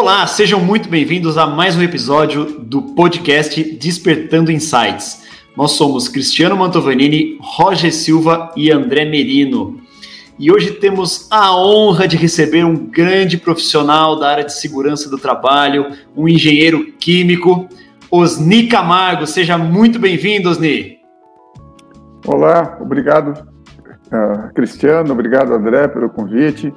[0.00, 5.24] Olá, sejam muito bem-vindos a mais um episódio do podcast Despertando Insights.
[5.56, 9.80] Nós somos Cristiano Mantovanini, Roger Silva e André Merino.
[10.38, 15.18] E hoje temos a honra de receber um grande profissional da área de segurança do
[15.18, 17.68] trabalho, um engenheiro químico,
[18.08, 19.26] Osni Camargo.
[19.26, 20.98] Seja muito bem-vindo, Osni.
[22.24, 23.44] Olá, obrigado,
[24.12, 26.72] uh, Cristiano, obrigado, André, pelo convite.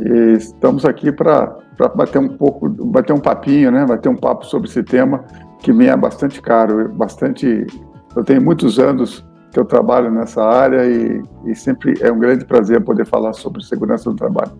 [0.00, 3.84] E estamos aqui para para bater um pouco, bater um papinho, né?
[3.84, 5.24] Bater um papo sobre esse tema
[5.60, 7.66] que me é bastante caro, bastante.
[8.14, 12.44] Eu tenho muitos anos que eu trabalho nessa área e, e sempre é um grande
[12.44, 14.52] prazer poder falar sobre segurança do trabalho.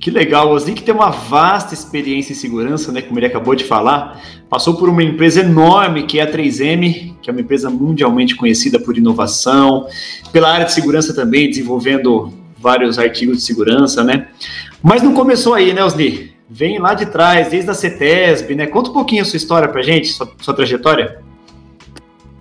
[0.00, 3.64] Que legal, o Osnick tem uma vasta experiência em segurança, né, como ele acabou de
[3.64, 4.20] falar.
[4.48, 8.78] Passou por uma empresa enorme que é a 3M, que é uma empresa mundialmente conhecida
[8.78, 9.86] por inovação,
[10.32, 14.28] pela área de segurança também, desenvolvendo vários artigos de segurança, né?
[14.82, 16.32] Mas não começou aí, né, Osni?
[16.50, 18.66] Vem lá de trás, desde a CETESB, né?
[18.66, 21.20] Conta um pouquinho a sua história pra gente, sua, sua trajetória.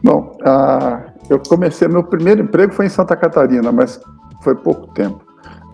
[0.03, 3.99] Bom, uh, eu comecei, meu primeiro emprego foi em Santa Catarina, mas
[4.41, 5.25] foi pouco tempo.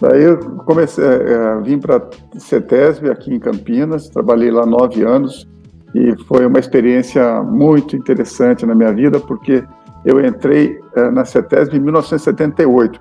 [0.01, 2.01] Daí eu comecei, uh, vim para
[2.37, 5.47] CETESB aqui em Campinas, trabalhei lá nove anos
[5.93, 9.63] e foi uma experiência muito interessante na minha vida, porque
[10.03, 12.99] eu entrei uh, na CETESB em 1978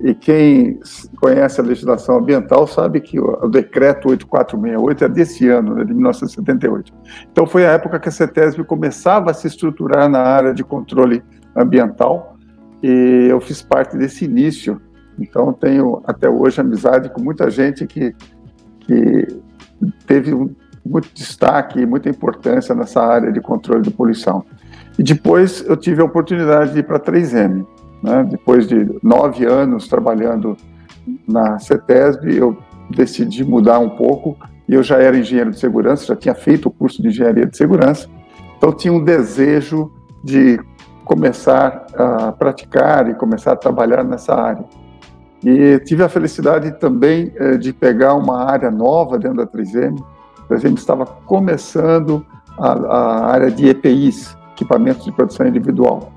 [0.00, 0.78] e quem
[1.20, 6.92] conhece a legislação ambiental sabe que o, decreto 8468 é desse ano, né, de 1978.
[7.32, 11.22] Então foi a época que a CETESB começava a se estruturar na área de controle
[11.54, 12.36] ambiental
[12.82, 14.80] e eu fiz parte desse início.
[15.18, 18.14] Então tenho até hoje amizade com muita gente que,
[18.80, 19.26] que
[20.06, 24.44] teve um, muito destaque, muita importância nessa área de controle de poluição.
[24.98, 27.66] E depois eu tive a oportunidade de ir para a 3M.
[28.06, 28.24] Né?
[28.30, 30.56] Depois de nove anos trabalhando
[31.26, 32.56] na CETESB, eu
[32.88, 34.36] decidi mudar um pouco
[34.68, 37.56] e eu já era engenheiro de segurança, já tinha feito o curso de engenharia de
[37.56, 38.08] segurança,
[38.56, 39.90] então tinha um desejo
[40.22, 40.60] de
[41.04, 44.64] começar a praticar e começar a trabalhar nessa área.
[45.44, 50.02] E tive a felicidade também eh, de pegar uma área nova dentro da 3M.
[50.48, 52.24] A 3M estava começando
[52.58, 56.15] a, a área de EPIs, equipamentos de proteção individual.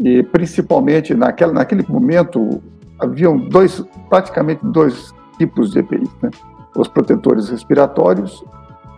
[0.00, 2.62] E principalmente naquela, naquele momento
[2.98, 6.30] haviam dois, praticamente dois tipos de EPIs, né?
[6.76, 8.44] os protetores respiratórios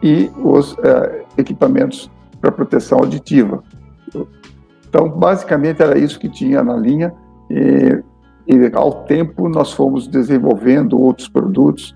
[0.02, 3.62] e os é, equipamentos para proteção auditiva.
[4.88, 7.12] Então, basicamente era isso que tinha na linha
[7.50, 8.02] e,
[8.46, 11.94] e ao tempo nós fomos desenvolvendo outros produtos.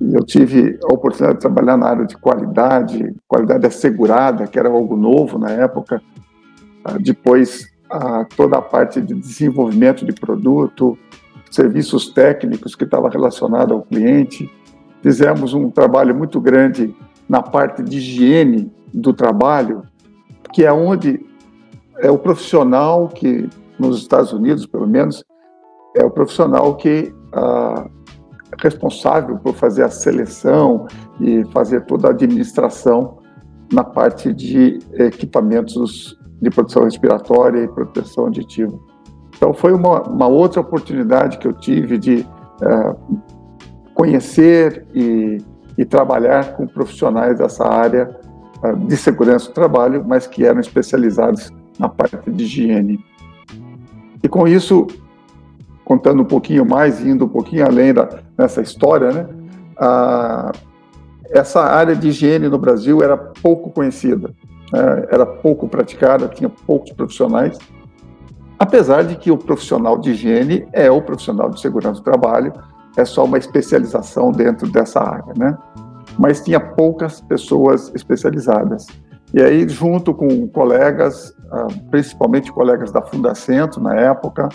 [0.00, 4.96] Eu tive a oportunidade de trabalhar na área de qualidade, qualidade assegurada, que era algo
[4.96, 6.02] novo na época.
[6.84, 10.98] Ah, depois a toda a parte de desenvolvimento de produto,
[11.50, 14.50] serviços técnicos que estava relacionado ao cliente.
[15.02, 16.94] Fizemos um trabalho muito grande
[17.28, 19.82] na parte de higiene do trabalho,
[20.52, 21.20] que é onde
[21.98, 23.48] é o profissional que,
[23.78, 25.22] nos Estados Unidos, pelo menos,
[25.94, 27.86] é o profissional que ah,
[28.52, 30.86] é responsável por fazer a seleção
[31.20, 33.18] e fazer toda a administração
[33.72, 38.76] na parte de equipamentos de proteção respiratória e proteção auditiva.
[39.36, 42.26] Então, foi uma, uma outra oportunidade que eu tive de
[42.60, 43.22] uh,
[43.94, 45.38] conhecer e,
[45.78, 48.18] e, trabalhar com profissionais dessa área
[48.62, 53.04] uh, de segurança do trabalho, mas que eram especializados na parte de higiene.
[54.22, 54.86] E com isso,
[55.84, 59.26] contando um pouquinho mais, indo um pouquinho além da, dessa história, né,
[61.30, 64.32] essa área de higiene no Brasil era pouco conhecida.
[64.72, 67.58] Né, era pouco praticada, tinha poucos profissionais,
[68.58, 72.52] apesar de que o profissional de higiene é o profissional de segurança do trabalho,
[72.96, 75.56] é só uma especialização dentro dessa área, né?
[76.18, 78.86] Mas tinha poucas pessoas especializadas.
[79.32, 84.48] E aí, junto com colegas, ah, principalmente colegas da Fundacentro na época,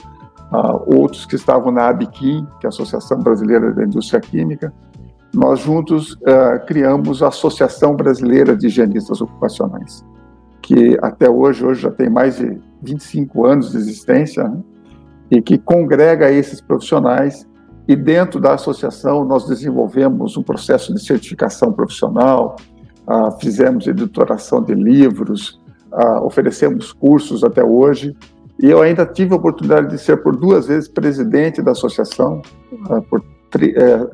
[0.52, 4.72] ah, outros que estavam na ABQUIM, que é a Associação Brasileira da Indústria Química,
[5.34, 10.04] nós juntos uh, criamos a Associação Brasileira de Higienistas Ocupacionais,
[10.62, 14.60] que até hoje, hoje já tem mais de 25 anos de existência, né?
[15.30, 17.48] e que congrega esses profissionais.
[17.88, 22.56] E dentro da associação nós desenvolvemos um processo de certificação profissional,
[23.08, 28.16] uh, fizemos editoração de livros, uh, oferecemos cursos até hoje.
[28.60, 32.42] E eu ainda tive a oportunidade de ser por duas vezes presidente da associação,
[33.08, 33.24] por
[33.56, 34.08] eh,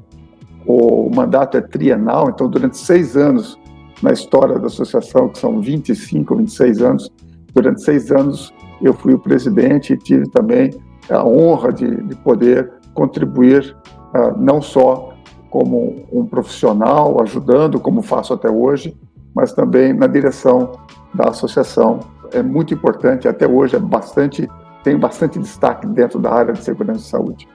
[0.65, 3.59] o mandato é trienal, então durante seis anos
[4.01, 7.11] na história da associação, que são 25, 26 anos,
[7.53, 10.71] durante seis anos eu fui o presidente e tive também
[11.09, 13.75] a honra de, de poder contribuir
[14.13, 15.13] uh, não só
[15.49, 18.97] como um profissional, ajudando, como faço até hoje,
[19.35, 20.71] mas também na direção
[21.13, 21.99] da associação.
[22.31, 24.49] É muito importante, até hoje é bastante,
[24.83, 27.47] tem bastante destaque dentro da área de segurança e saúde.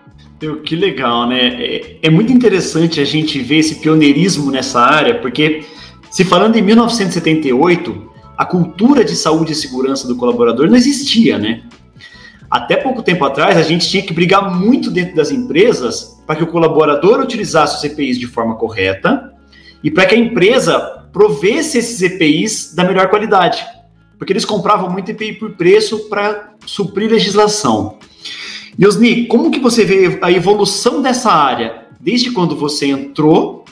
[0.64, 1.46] Que legal, né?
[1.62, 5.64] É, é muito interessante a gente ver esse pioneirismo nessa área, porque
[6.10, 11.62] se falando em 1978, a cultura de saúde e segurança do colaborador não existia, né?
[12.50, 16.44] Até pouco tempo atrás, a gente tinha que brigar muito dentro das empresas para que
[16.44, 19.34] o colaborador utilizasse os EPIs de forma correta
[19.82, 20.78] e para que a empresa
[21.12, 23.66] provesse esses EPIs da melhor qualidade.
[24.16, 27.97] Porque eles compravam muito EPI por preço para suprir legislação.
[28.80, 33.64] Yosni, como que você vê a evolução dessa área desde quando você entrou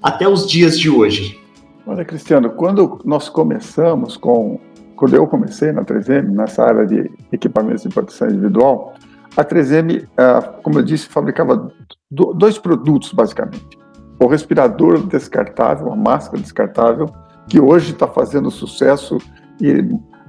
[0.00, 1.40] até os dias de hoje?
[1.86, 4.60] Olha, Cristiano, quando nós começamos com
[4.96, 8.94] quando eu comecei na 3M, nessa área de equipamentos de proteção individual,
[9.36, 11.72] a 3M, ah, como eu disse, fabricava
[12.10, 13.76] dois produtos, basicamente.
[14.20, 17.10] O respirador descartável, a máscara descartável,
[17.48, 19.18] que hoje está fazendo sucesso
[19.60, 19.84] e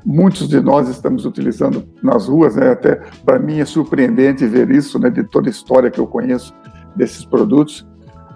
[0.06, 2.72] muitos de nós estamos utilizando nas ruas, né?
[2.72, 5.10] até para mim é surpreendente ver isso, né?
[5.10, 6.54] de toda a história que eu conheço
[6.96, 7.86] desses produtos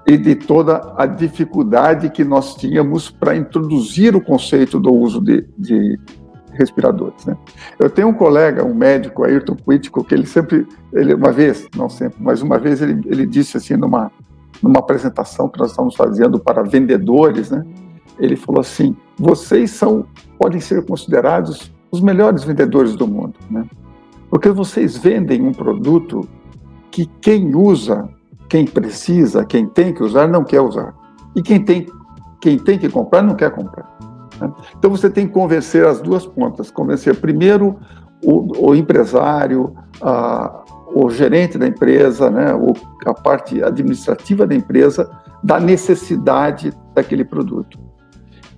[0.08, 5.48] e de toda a dificuldade que nós tínhamos para introduzir o conceito do uso de,
[5.58, 6.00] de
[6.54, 7.26] respiradores.
[7.26, 7.38] Né?
[7.78, 11.88] Eu tenho um colega, um médico, Ayrton Quitico, que ele sempre, ele uma vez, não
[11.88, 14.12] sempre, mas uma vez ele, ele disse assim numa
[14.62, 17.64] numa apresentação que nós estamos fazendo para vendedores, né?
[18.20, 20.06] Ele falou assim: vocês são
[20.38, 23.66] podem ser considerados os melhores vendedores do mundo, né?
[24.30, 26.28] Porque vocês vendem um produto
[26.92, 28.08] que quem usa,
[28.48, 30.94] quem precisa, quem tem que usar não quer usar
[31.36, 31.88] e quem tem
[32.42, 33.90] quem tem que comprar não quer comprar.
[34.40, 34.52] Né?
[34.78, 37.78] Então você tem que convencer as duas pontas, convencer primeiro
[38.24, 40.64] o, o empresário, a,
[40.94, 42.48] o gerente da empresa, né,
[43.06, 45.10] a parte administrativa da empresa,
[45.44, 47.80] da necessidade daquele produto.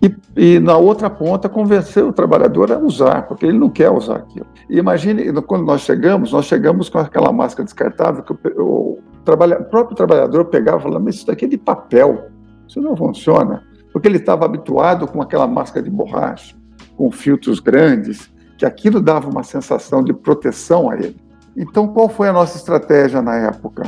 [0.02, 4.16] E, e, na outra ponta, convencer o trabalhador a usar, porque ele não quer usar
[4.16, 4.48] aquilo.
[4.70, 9.64] E imagine, quando nós chegamos, nós chegamos com aquela máscara descartável que o, o, o
[9.66, 12.30] próprio trabalhador pegava e falava, mas isso daqui é de papel,
[12.68, 13.62] isso não funciona
[13.92, 16.56] porque ele estava habituado com aquela máscara de borracha,
[16.96, 21.18] com filtros grandes, que aquilo dava uma sensação de proteção a ele.
[21.58, 23.84] Então, qual foi a nossa estratégia na época?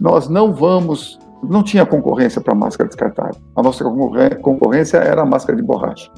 [0.00, 3.40] Nós não vamos, não tinha concorrência para máscara descartável.
[3.54, 3.84] A nossa
[4.42, 6.10] concorrência era a máscara de borracha.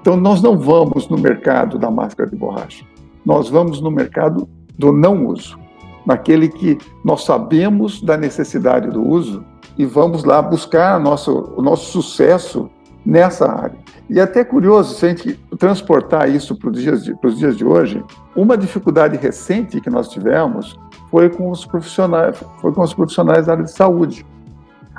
[0.00, 2.84] Então, nós não vamos no mercado da máscara de borracha.
[3.24, 4.48] Nós vamos no mercado
[4.78, 5.58] do não uso,
[6.04, 9.44] naquele que nós sabemos da necessidade do uso
[9.76, 12.70] e vamos lá buscar o nosso sucesso
[13.04, 13.78] nessa área.
[14.08, 17.38] E é até curioso, se a gente transportar isso para os dias, de, para os
[17.38, 18.04] dias de hoje,
[18.36, 20.78] uma dificuldade recente que nós tivemos
[21.10, 24.24] foi com os profissionais, foi com os profissionais da área de saúde.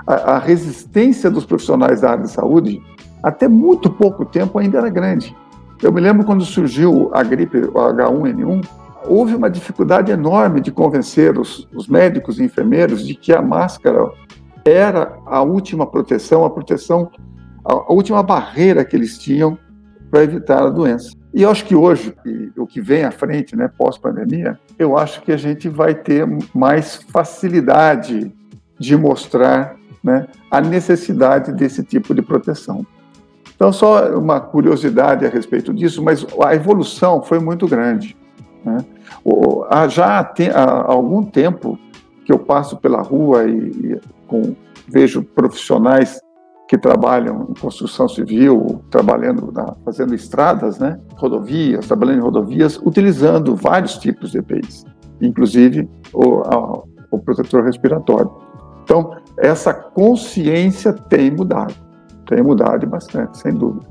[0.07, 2.81] A, a resistência dos profissionais da área de saúde,
[3.21, 5.35] até muito pouco tempo, ainda era grande.
[5.83, 8.65] Eu me lembro quando surgiu a gripe, o H1N1,
[9.05, 14.11] houve uma dificuldade enorme de convencer os, os médicos e enfermeiros de que a máscara
[14.65, 17.09] era a última proteção, a proteção,
[17.63, 19.57] a, última barreira que eles tinham
[20.11, 21.11] para evitar a doença.
[21.33, 22.13] E eu acho que hoje,
[22.57, 26.95] o que vem à frente, né, pós-pandemia, eu acho que a gente vai ter mais
[26.95, 28.33] facilidade
[28.79, 29.76] de mostrar
[30.07, 32.85] né, a necessidade desse tipo de proteção.
[33.53, 38.15] Então, só uma curiosidade a respeito disso, mas a evolução foi muito grande.
[38.63, 38.77] Né?
[39.89, 41.77] Já há algum tempo
[42.23, 44.55] que eu passo pela rua e, e com,
[44.87, 46.21] vejo profissionais
[46.69, 53.55] que trabalham em construção civil, trabalhando na, fazendo estradas, né, rodovias, trabalhando em rodovias, utilizando
[53.55, 54.85] vários tipos de EPIs,
[55.21, 58.31] inclusive o, a, o protetor respiratório.
[58.83, 61.73] Então, essa consciência tem mudado,
[62.25, 63.85] tem mudado bastante, sem dúvida.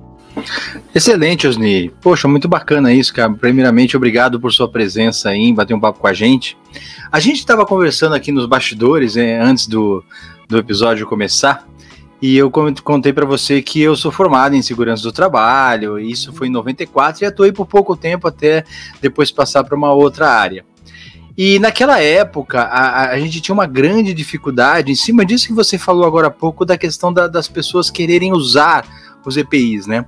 [0.94, 1.90] Excelente, Osni.
[2.00, 3.32] Poxa, muito bacana isso, cara.
[3.32, 6.58] Primeiramente, obrigado por sua presença aí, bater um papo com a gente.
[7.10, 10.04] A gente estava conversando aqui nos bastidores, né, antes do,
[10.48, 11.66] do episódio começar,
[12.20, 16.48] e eu contei para você que eu sou formado em segurança do trabalho, isso foi
[16.48, 18.64] em 94 e atuei por pouco tempo até
[19.02, 20.64] depois passar para uma outra área.
[21.36, 25.76] E naquela época, a, a, gente tinha uma grande dificuldade, em cima disso que você
[25.76, 28.86] falou agora há pouco, da questão da, das pessoas quererem usar
[29.26, 30.04] os EPIs, né?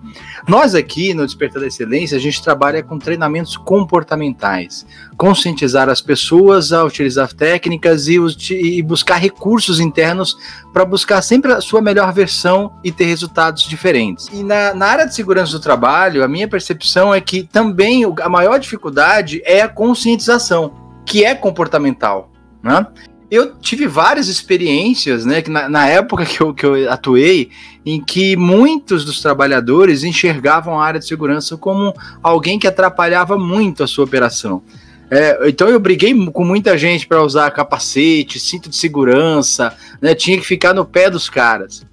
[0.46, 6.72] Nós aqui no Despertar da Excelência, a gente trabalha com treinamentos comportamentais, conscientizar as pessoas
[6.72, 8.16] a utilizar técnicas e,
[8.52, 10.38] e buscar recursos internos
[10.72, 14.28] para buscar sempre a sua melhor versão e ter resultados diferentes.
[14.32, 18.28] E na, na área de segurança do trabalho, a minha percepção é que também a
[18.28, 22.30] maior dificuldade é a conscientização, que é comportamental,
[22.62, 22.86] né?
[23.30, 27.50] eu tive várias experiências, né, que na, na, época que eu, que eu atuei,
[27.84, 33.82] em que muitos dos trabalhadores enxergavam a área de segurança como alguém que atrapalhava muito
[33.82, 34.62] a sua operação.
[35.10, 40.38] É, então eu briguei com muita gente para usar capacete, cinto de segurança, né, tinha
[40.38, 41.86] que ficar no pé dos caras.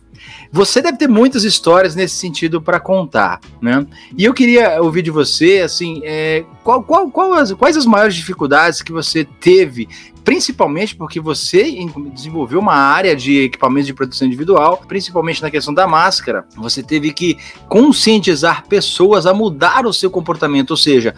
[0.56, 3.86] Você deve ter muitas histórias nesse sentido para contar, né?
[4.18, 8.16] E eu queria ouvir de você, assim, é, qual, qual, qual as, quais as maiores
[8.16, 9.90] dificuldades que você teve
[10.24, 11.78] principalmente porque você
[12.14, 16.46] desenvolveu uma área de equipamentos de proteção individual, principalmente na questão da máscara.
[16.56, 21.14] Você teve que conscientizar pessoas a mudar o seu comportamento, ou seja,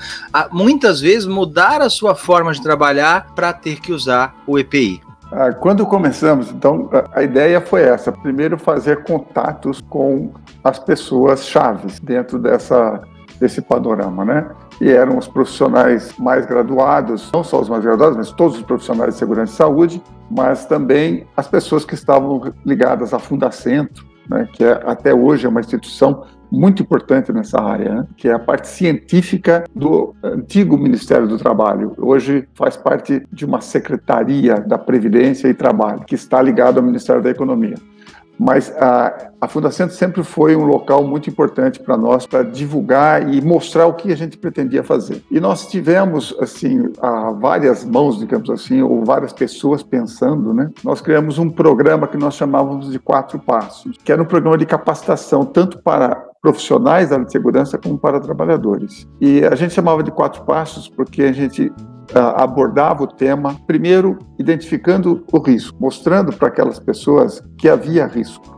[0.51, 5.06] muitas vezes mudar a sua forma de trabalhar para ter que usar o EPI.
[5.31, 10.31] Ah, quando começamos, então, a ideia foi essa: primeiro fazer contatos com
[10.63, 13.01] as pessoas chaves dentro dessa,
[13.39, 14.49] desse panorama, né?
[14.79, 19.13] E eram os profissionais mais graduados, não só os mais graduados, mas todos os profissionais
[19.13, 24.63] de segurança e saúde, mas também as pessoas que estavam ligadas à Fundacentro, né, que
[24.63, 28.07] é, até hoje é uma instituição muito importante nessa área, né?
[28.15, 31.93] que é a parte científica do antigo Ministério do Trabalho.
[31.97, 37.21] Hoje faz parte de uma secretaria da Previdência e Trabalho, que está ligado ao Ministério
[37.21, 37.75] da Economia.
[38.39, 43.41] Mas a, a Fundação sempre foi um local muito importante para nós, para divulgar e
[43.41, 45.23] mostrar o que a gente pretendia fazer.
[45.31, 46.91] E nós tivemos, assim,
[47.39, 50.69] várias mãos, digamos assim, ou várias pessoas pensando, né?
[50.83, 54.65] Nós criamos um programa que nós chamávamos de Quatro Passos, que era um programa de
[54.65, 59.07] capacitação, tanto para profissionais da área de segurança como para trabalhadores.
[59.19, 61.71] E a gente chamava de quatro passos porque a gente
[62.13, 68.55] ah, abordava o tema, primeiro identificando o risco, mostrando para aquelas pessoas que havia risco,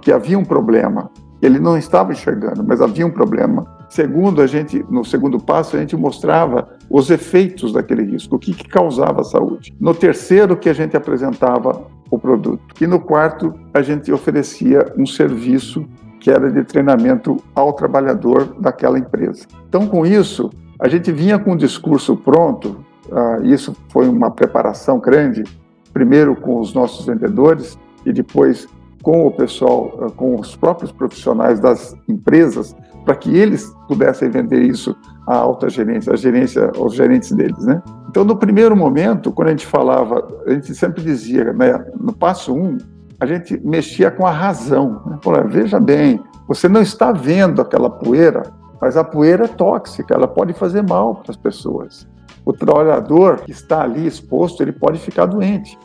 [0.00, 1.10] que havia um problema.
[1.40, 3.64] Ele não estava enxergando, mas havia um problema.
[3.88, 8.52] Segundo, a gente, no segundo passo, a gente mostrava os efeitos daquele risco, o que,
[8.52, 9.74] que causava a saúde.
[9.80, 12.62] No terceiro, que a gente apresentava o produto.
[12.80, 15.86] E no quarto, a gente oferecia um serviço
[16.20, 19.46] que era de treinamento ao trabalhador daquela empresa.
[19.68, 24.98] Então, com isso, a gente vinha com um discurso pronto, uh, isso foi uma preparação
[24.98, 25.44] grande,
[25.92, 28.68] primeiro com os nossos vendedores e depois
[29.02, 34.62] com o pessoal, uh, com os próprios profissionais das empresas, para que eles pudessem vender
[34.62, 34.94] isso
[35.26, 37.82] à alta gerência, à gerência, aos gerentes deles, né?
[38.08, 42.54] Então, no primeiro momento, quando a gente falava, a gente sempre dizia, né, no passo
[42.54, 42.78] um,
[43.20, 45.02] a gente mexia com a razão.
[45.06, 45.18] Né?
[45.46, 48.42] Veja bem, você não está vendo aquela poeira,
[48.80, 52.06] mas a poeira é tóxica, ela pode fazer mal para as pessoas.
[52.44, 55.78] O trabalhador que está ali exposto, ele pode ficar doente.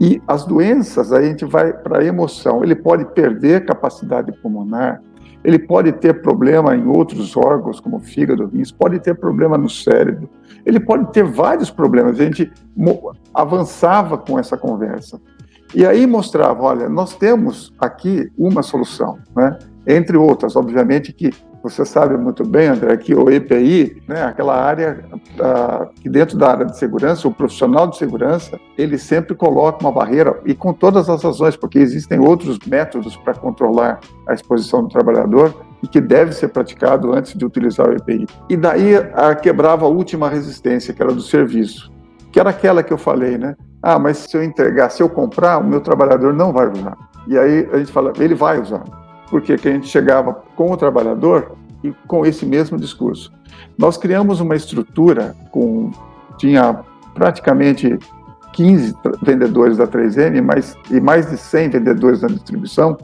[0.00, 2.64] E as doenças, a gente vai para a emoção.
[2.64, 5.00] Ele pode perder capacidade pulmonar,
[5.44, 10.28] ele pode ter problema em outros órgãos, como fígado, rins, pode ter problema no cérebro,
[10.64, 12.20] ele pode ter vários problemas.
[12.20, 12.52] A gente
[13.34, 15.20] avançava com essa conversa.
[15.74, 19.58] E aí mostrava, olha, nós temos aqui uma solução, né?
[19.86, 21.30] entre outras, obviamente que
[21.62, 26.50] você sabe muito bem, André, que o EPI, né, aquela área uh, que dentro da
[26.50, 31.08] área de segurança, o profissional de segurança, ele sempre coloca uma barreira, e com todas
[31.08, 36.32] as razões, porque existem outros métodos para controlar a exposição do trabalhador, e que deve
[36.32, 38.26] ser praticado antes de utilizar o EPI.
[38.48, 41.91] E daí uh, quebrava a última resistência, que era do serviço,
[42.32, 43.54] que era aquela que eu falei, né?
[43.82, 46.96] Ah, mas se eu entregar, se eu comprar, o meu trabalhador não vai usar.
[47.26, 48.82] E aí a gente fala, ele vai usar.
[49.30, 51.52] Porque que a gente chegava com o trabalhador
[51.84, 53.30] e com esse mesmo discurso.
[53.76, 55.90] Nós criamos uma estrutura com
[56.38, 56.80] tinha
[57.14, 57.98] praticamente
[58.54, 62.96] 15 vendedores da 3M mais, e mais de 100 vendedores na distribuição,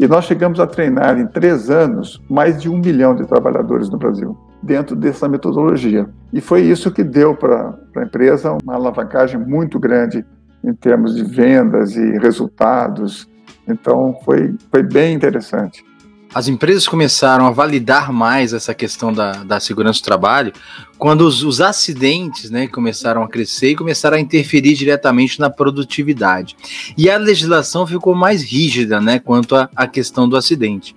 [0.00, 3.98] e nós chegamos a treinar em três anos mais de um milhão de trabalhadores no
[3.98, 6.08] Brasil dentro dessa metodologia.
[6.32, 10.24] E foi isso que deu para a empresa uma alavancagem muito grande
[10.64, 13.28] em termos de vendas e resultados.
[13.68, 15.84] Então, foi, foi bem interessante
[16.34, 20.52] as empresas começaram a validar mais essa questão da, da segurança do trabalho
[20.98, 26.56] quando os, os, acidentes né, começaram a crescer e começaram a interferir diretamente na produtividade.
[26.96, 30.94] E a legislação ficou mais rígida né, quanto à questão do acidente.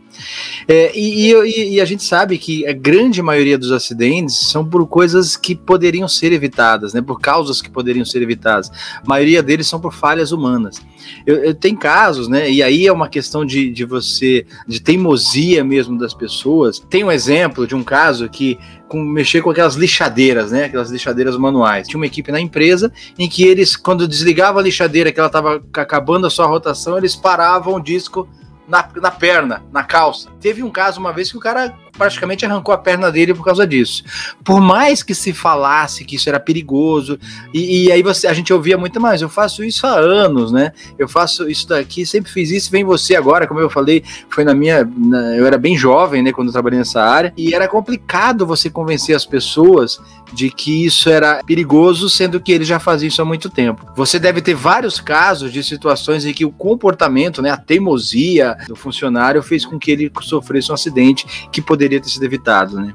[0.67, 4.85] É, e, e, e, a gente sabe que a grande maioria dos acidentes são por
[4.87, 8.69] coisas que poderiam ser evitadas, né, por causas que poderiam ser evitadas.
[9.03, 10.81] A maioria deles são por falhas humanas.
[11.25, 15.63] Eu, eu tem casos, né, e aí é uma questão de, de você, de teimosia
[15.63, 16.79] mesmo das pessoas.
[16.79, 18.57] Tem um exemplo de um caso que
[18.87, 20.65] com, mexer com aquelas lixadeiras, né?
[20.65, 21.87] Aquelas lixadeiras manuais.
[21.87, 25.61] Tinha uma equipe na empresa em que eles, quando desligava a lixadeira, que ela estava
[25.73, 28.27] acabando a sua rotação, eles paravam o disco
[28.67, 30.29] na, na perna, na calça.
[30.39, 33.65] Teve um caso uma vez que o cara praticamente arrancou a perna dele por causa
[33.65, 34.03] disso.
[34.43, 37.19] Por mais que se falasse que isso era perigoso,
[37.53, 40.71] e, e aí você, a gente ouvia muito mais, eu faço isso há anos, né?
[40.97, 44.53] Eu faço isso daqui, sempre fiz isso, vem você agora, como eu falei, foi na
[44.53, 44.89] minha.
[44.95, 48.69] Na, eu era bem jovem, né, quando eu trabalhei nessa área, e era complicado você
[48.69, 49.99] convencer as pessoas
[50.33, 53.85] de que isso era perigoso, sendo que eles já faziam isso há muito tempo.
[53.95, 58.75] Você deve ter vários casos de situações em que o comportamento, né, a teimosia do
[58.75, 62.93] funcionário fez com que ele sofresse um acidente que poderia ter sido evitado, né?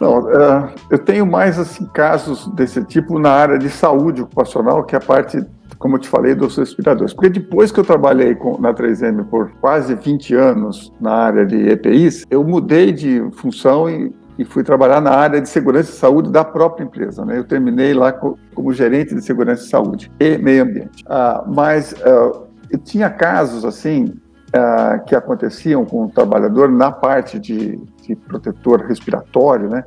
[0.00, 4.94] Não, uh, eu tenho mais assim casos desse tipo na área de saúde ocupacional, que
[4.94, 5.44] é a parte,
[5.78, 7.14] como eu te falei, dos respiradores.
[7.14, 11.56] Porque depois que eu trabalhei com, na 3M por quase 20 anos na área de
[11.68, 16.30] EPIs, eu mudei de função e e fui trabalhar na área de segurança e saúde
[16.30, 17.24] da própria empresa.
[17.24, 17.38] Né?
[17.38, 21.04] Eu terminei lá como gerente de segurança e saúde e meio ambiente.
[21.06, 22.46] Ah, mas uh,
[22.78, 24.06] tinha casos assim
[24.48, 29.84] uh, que aconteciam com o trabalhador na parte de, de protetor respiratório, né?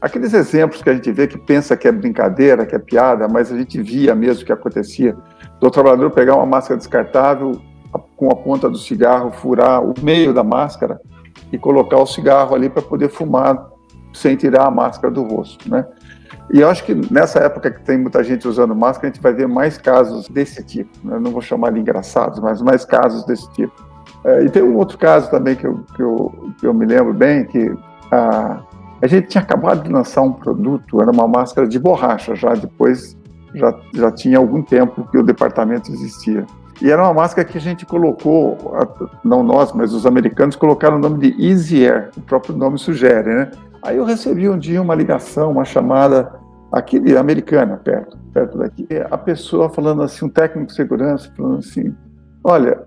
[0.00, 3.52] Aqueles exemplos que a gente vê que pensa que é brincadeira, que é piada, mas
[3.52, 5.14] a gente via mesmo que acontecia
[5.60, 7.60] do trabalhador pegar uma máscara descartável
[8.16, 10.98] com a ponta do cigarro, furar o meio da máscara
[11.52, 13.68] e colocar o cigarro ali para poder fumar
[14.12, 15.86] sem tirar a máscara do rosto, né?
[16.52, 19.32] E eu acho que nessa época que tem muita gente usando máscara, a gente vai
[19.32, 20.90] ver mais casos desse tipo.
[21.04, 21.18] Né?
[21.20, 23.72] Não vou chamar de engraçados, mas mais casos desse tipo.
[24.24, 27.14] É, e tem um outro caso também que eu, que eu, que eu me lembro
[27.14, 27.72] bem, que
[28.10, 28.60] a,
[29.00, 33.16] a gente tinha acabado de lançar um produto, era uma máscara de borracha, já depois
[33.54, 36.44] já, já tinha algum tempo que o departamento existia.
[36.82, 38.56] E era uma máscara que a gente colocou,
[39.22, 43.34] não nós, mas os americanos colocaram o nome de Easy Air, o próprio nome sugere,
[43.34, 43.50] né?
[43.82, 46.32] Aí eu recebi um dia uma ligação, uma chamada
[46.70, 48.86] aqui de americana, perto, perto daqui.
[49.10, 51.94] A pessoa falando assim, um técnico de segurança, falando assim:
[52.44, 52.82] olha,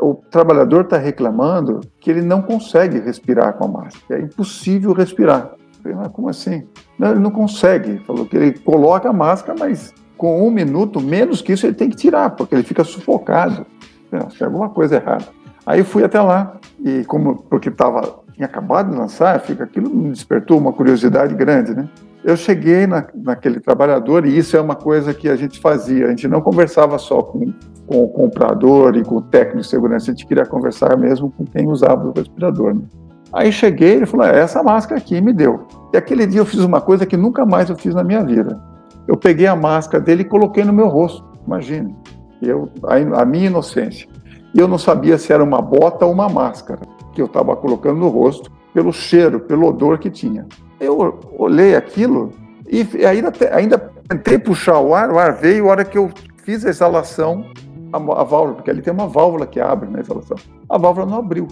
[0.00, 4.20] o trabalhador está reclamando que ele não consegue respirar com a máscara.
[4.20, 5.52] É impossível respirar.
[5.84, 6.66] Eu falei, como assim?
[6.98, 7.98] Não, ele não consegue.
[8.00, 11.88] Falou que ele coloca a máscara, mas com um minuto, menos que isso, ele tem
[11.88, 13.64] que tirar, porque ele fica sufocado.
[14.10, 15.24] Tem alguma coisa errada.
[15.64, 20.08] Aí fui até lá, e como porque estava tinha acabado de lançar, fica, aquilo me
[20.08, 21.86] despertou uma curiosidade grande, né?
[22.24, 26.06] Eu cheguei na, naquele trabalhador e isso é uma coisa que a gente fazia.
[26.06, 27.52] A gente não conversava só com,
[27.86, 31.44] com o comprador e com o técnico de segurança, a gente queria conversar mesmo com
[31.44, 32.74] quem usava o respirador.
[32.74, 32.82] Né?
[33.30, 35.66] Aí cheguei, ele falou: é, essa máscara aqui me deu.
[35.92, 38.58] E aquele dia eu fiz uma coisa que nunca mais eu fiz na minha vida.
[39.06, 41.22] Eu peguei a máscara dele e coloquei no meu rosto.
[41.46, 41.94] Imagine.
[42.40, 44.08] Eu, a, a minha inocência.
[44.54, 46.80] E eu não sabia se era uma bota ou uma máscara
[47.20, 50.46] que eu estava colocando no rosto, pelo cheiro, pelo odor que tinha.
[50.80, 52.32] Eu olhei aquilo
[52.66, 53.78] e ainda, ainda
[54.08, 57.44] tentei puxar o ar, o ar veio, a hora que eu fiz a exalação,
[57.92, 61.18] a, a válvula, porque ali tem uma válvula que abre na exalação, a válvula não
[61.18, 61.46] abriu.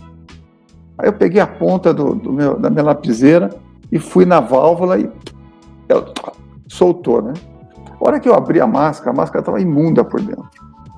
[0.97, 3.51] Aí eu peguei a ponta do, do meu, da minha lapiseira
[3.93, 5.11] e fui na válvula e
[5.89, 6.13] ela
[6.67, 7.35] soltou, né?
[8.01, 10.49] A hora que eu abri a máscara, a máscara estava imunda por dentro.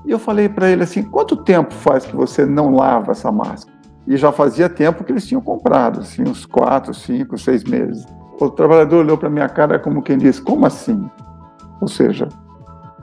[0.05, 3.80] E eu falei para ele assim: quanto tempo faz que você não lava essa máscara?
[4.07, 8.05] E já fazia tempo que eles tinham comprado, assim, uns quatro, cinco, seis meses.
[8.39, 11.09] O trabalhador olhou para minha cara como quem diz: Como assim?
[11.79, 12.27] Ou seja,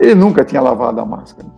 [0.00, 1.48] ele nunca tinha lavado a máscara.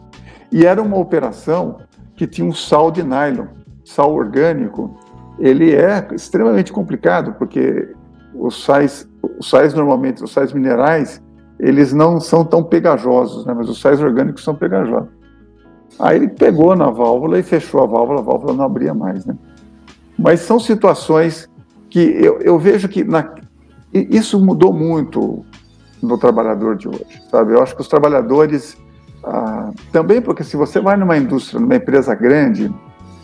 [0.53, 1.79] E era uma operação
[2.15, 3.47] que tinha um sal de nylon,
[3.85, 4.99] sal orgânico.
[5.39, 7.95] Ele é extremamente complicado, porque
[8.35, 11.23] os sais, os sais normalmente, os sais minerais,
[11.59, 13.55] eles não são tão pegajosos, né?
[13.55, 15.09] mas os sais orgânicos são pegajosos.
[16.01, 19.37] Aí ele pegou na válvula e fechou a válvula, a válvula não abria mais, né?
[20.19, 21.49] Mas são situações
[21.91, 23.35] que eu, eu vejo que na,
[23.93, 25.45] isso mudou muito
[26.03, 27.53] no trabalhador de hoje, sabe?
[27.53, 28.79] Eu acho que os trabalhadores
[29.23, 32.73] ah, também porque se você vai numa indústria, numa empresa grande,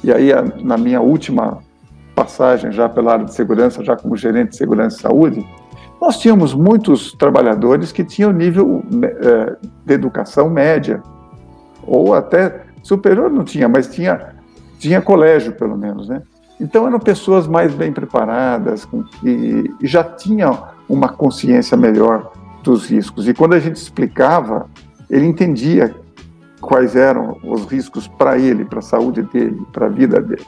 [0.05, 0.31] e aí
[0.63, 1.59] na minha última
[2.15, 5.47] passagem já pela área de segurança, já como gerente de segurança e saúde,
[5.99, 11.03] nós tínhamos muitos trabalhadores que tinham nível eh, de educação média,
[11.87, 14.37] ou até superior não tinha, mas tinha,
[14.79, 16.23] tinha colégio pelo menos, né?
[16.61, 18.89] Então eram pessoas mais bem preparadas
[19.23, 23.29] e, e já tinham uma consciência melhor dos riscos.
[23.29, 24.71] E quando a gente explicava,
[25.11, 25.95] ele entendia
[26.61, 30.47] quais eram os riscos para ele, para a saúde dele, para a vida dele.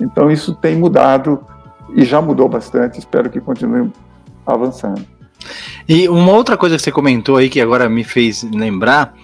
[0.00, 1.40] Então isso tem mudado
[1.94, 2.98] e já mudou bastante.
[2.98, 3.90] Espero que continue
[4.46, 5.04] avançando.
[5.88, 9.14] E uma outra coisa que você comentou aí que agora me fez lembrar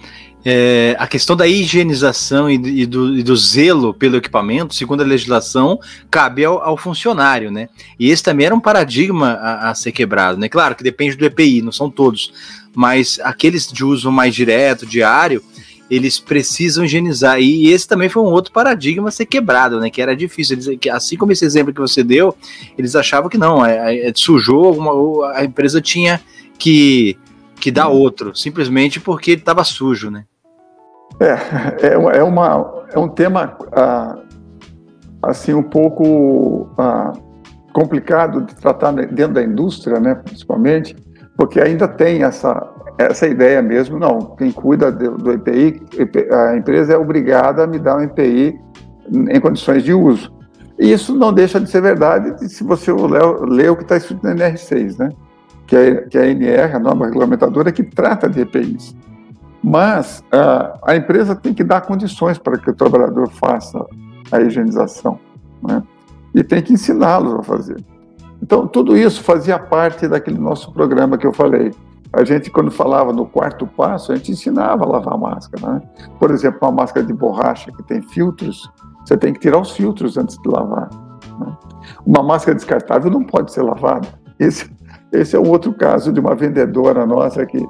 [0.45, 5.05] é, a questão da higienização e, e, do, e, do, zelo pelo equipamento, segundo a
[5.05, 5.79] legislação,
[6.11, 7.69] cabe ao, ao, funcionário, né?
[7.97, 10.49] E esse também era um paradigma a, a, ser quebrado, né?
[10.49, 12.33] Claro que depende do EPI, não são todos,
[12.75, 15.41] mas aqueles de uso mais direto, diário,
[15.89, 17.39] eles precisam higienizar.
[17.39, 19.89] E esse também foi um outro paradigma a ser quebrado, né?
[19.89, 20.57] Que era difícil.
[20.57, 22.35] Eles, assim como esse exemplo que você deu,
[22.77, 26.19] eles achavam que não, é, é, sujou, alguma, a empresa tinha
[26.57, 27.17] que,
[27.61, 30.25] que dar outro, simplesmente porque ele estava sujo, né?
[31.19, 34.17] É, é, é, uma, é um tema ah,
[35.21, 37.13] assim um pouco ah,
[37.73, 40.95] complicado de tratar dentro da indústria, né, principalmente,
[41.37, 45.81] porque ainda tem essa essa ideia mesmo, não, quem cuida do, do EPI,
[46.31, 48.59] a empresa é obrigada a me dar um EPI
[49.11, 50.31] em condições de uso.
[50.79, 54.35] E isso não deixa de ser verdade se você ler o que está escrito na
[54.35, 55.09] NR6, né?
[55.65, 58.95] que, é, que é a NR, a norma regulamentadora, que trata de EPIs.
[59.63, 63.85] Mas uh, a empresa tem que dar condições para que o trabalhador faça
[64.29, 65.17] a higienização.
[65.61, 65.81] Né?
[66.35, 67.83] E tem que ensiná-los a fazer.
[68.41, 71.71] Então, tudo isso fazia parte daquele nosso programa que eu falei,
[72.11, 75.73] a gente, quando falava no quarto passo, a gente ensinava a lavar a máscara.
[75.73, 75.81] Né?
[76.19, 78.69] Por exemplo, uma máscara de borracha que tem filtros,
[79.05, 80.89] você tem que tirar os filtros antes de lavar.
[81.39, 81.57] Né?
[82.05, 84.07] Uma máscara descartável não pode ser lavada.
[84.37, 84.69] Esse,
[85.13, 87.65] esse é um outro caso de uma vendedora nossa aqui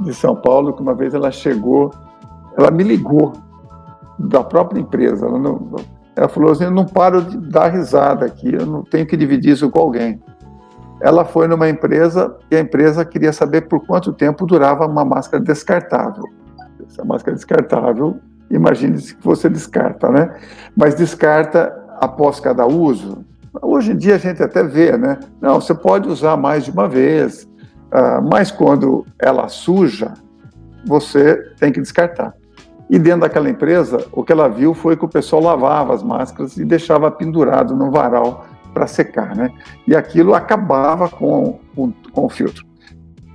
[0.00, 1.92] de São Paulo, que uma vez ela chegou,
[2.56, 3.32] ela me ligou
[4.18, 5.26] da própria empresa.
[5.26, 5.76] Ela, não,
[6.14, 9.52] ela falou assim: eu não paro de dar risada aqui, eu não tenho que dividir
[9.52, 10.20] isso com alguém
[11.00, 15.42] ela foi numa empresa e a empresa queria saber por quanto tempo durava uma máscara
[15.42, 16.24] descartável.
[16.88, 18.18] Essa máscara descartável,
[18.50, 20.34] imagine-se que você descarta, né?
[20.76, 23.24] Mas descarta após cada uso.
[23.62, 25.18] Hoje em dia a gente até vê, né?
[25.40, 27.48] Não, você pode usar mais de uma vez,
[27.92, 30.14] uh, mas quando ela suja,
[30.86, 32.34] você tem que descartar.
[32.90, 36.56] E dentro daquela empresa, o que ela viu foi que o pessoal lavava as máscaras
[36.56, 39.50] e deixava pendurado no varal para secar, né?
[39.86, 42.64] E aquilo acabava com, com, com, o filtro.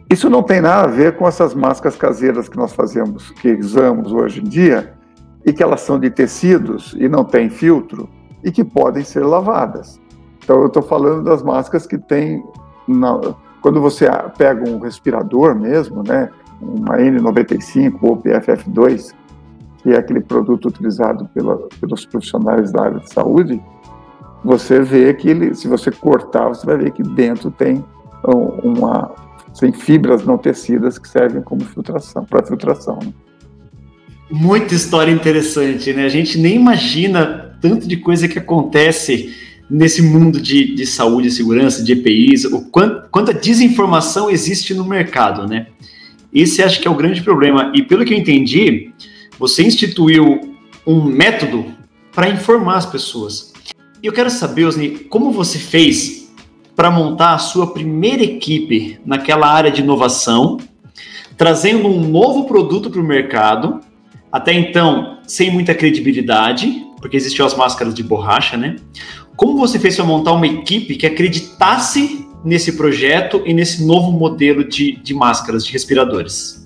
[0.10, 4.12] Isso não tem nada a ver com essas máscaras caseiras que nós fazemos, que usamos
[4.12, 4.94] hoje em dia,
[5.46, 8.10] e que elas são de tecidos e não tem filtro,
[8.44, 10.00] e que podem ser lavadas.
[10.44, 12.44] Então, eu estou falando das máscaras que tem.
[12.88, 13.20] Na,
[13.64, 14.06] quando você
[14.38, 16.30] pega um respirador mesmo, né,
[16.62, 19.14] uma N95 ou PFF2,
[19.78, 23.62] que é aquele produto utilizado pela, pelos profissionais da área de saúde,
[24.44, 27.84] você vê que ele, se você cortar, você vai ver que dentro tem
[28.64, 29.12] uma
[29.58, 32.98] tem fibras não tecidas que servem como filtração, para filtração.
[33.02, 33.14] Né?
[34.32, 36.06] Muita história interessante, né?
[36.06, 41.32] A gente nem imagina tanto de coisa que acontece nesse mundo de, de saúde e
[41.32, 45.66] segurança, de EPIs, o quanto, quanta desinformação existe no mercado, né?
[46.32, 47.72] Esse acho que é o grande problema.
[47.74, 48.92] E pelo que eu entendi,
[49.40, 50.56] você instituiu
[50.86, 51.66] um método
[52.12, 53.52] para informar as pessoas.
[54.02, 56.32] E eu quero saber, Osni, como você fez
[56.76, 60.58] para montar a sua primeira equipe naquela área de inovação,
[61.36, 63.80] trazendo um novo produto para o mercado,
[64.32, 68.76] até então sem muita credibilidade, porque existiam as máscaras de borracha, né?
[69.44, 74.64] Como você fez para montar uma equipe que acreditasse nesse projeto e nesse novo modelo
[74.64, 76.66] de, de máscaras, de respiradores?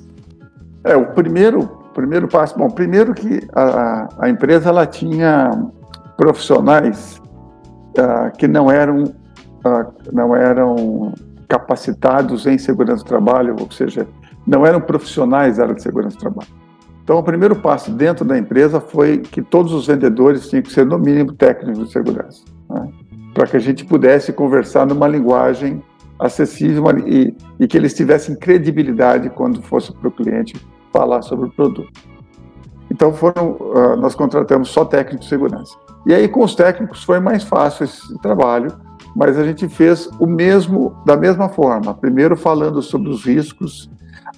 [0.83, 5.49] É, o primeiro, primeiro passo, bom, primeiro que a, a empresa ela tinha
[6.15, 7.19] profissionais
[7.97, 11.15] uh, que não eram, uh, não eram
[11.47, 14.07] capacitados em segurança do trabalho, ou seja,
[14.45, 16.49] não eram profissionais da área de segurança do trabalho.
[17.03, 20.85] Então, o primeiro passo dentro da empresa foi que todos os vendedores tinham que ser,
[20.85, 22.89] no mínimo, técnicos de segurança, né?
[23.34, 25.84] para que a gente pudesse conversar numa linguagem
[26.19, 30.56] acessível e, e que eles tivessem credibilidade quando fosse para o cliente
[30.91, 31.91] falar sobre o produto.
[32.89, 35.77] Então, foram, uh, nós contratamos só técnicos de segurança.
[36.06, 38.71] E aí com os técnicos foi mais fácil esse trabalho,
[39.15, 41.93] mas a gente fez o mesmo da mesma forma.
[41.93, 43.89] Primeiro falando sobre os riscos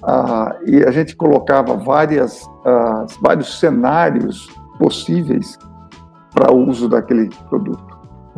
[0.04, 5.58] uh, e a gente colocava várias uh, vários cenários possíveis
[6.34, 7.88] para o uso daquele produto.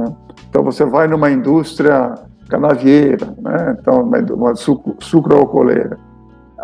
[0.02, 0.16] Né?
[0.50, 2.16] Então você vai numa indústria
[2.50, 3.78] canavieira, né?
[3.80, 5.98] então uma, uma sucro, sucroalcooleira.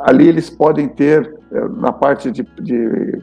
[0.05, 3.21] Ali eles podem ter eh, na parte de, de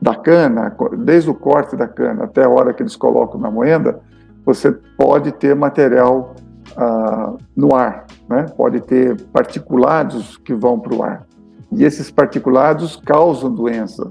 [0.00, 4.00] da cana, desde o corte da cana até a hora que eles colocam na moenda,
[4.44, 6.34] você pode ter material
[6.76, 8.46] ah, no ar, né?
[8.56, 11.26] pode ter particulados que vão para o ar.
[11.72, 14.08] E esses particulados causam doença.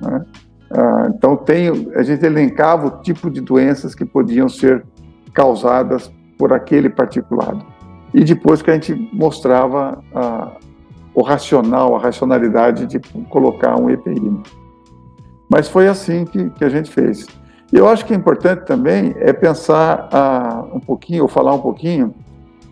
[0.00, 0.24] Né?
[0.70, 4.84] Ah, então, tem, a gente elencava o tipo de doenças que podiam ser
[5.32, 7.64] causadas por aquele particulado.
[8.14, 10.52] E depois que a gente mostrava ah,
[11.14, 14.40] o racional, a racionalidade de colocar um EPI.
[15.50, 17.26] Mas foi assim que, que a gente fez.
[17.72, 22.14] Eu acho que é importante também é pensar uh, um pouquinho, ou falar um pouquinho,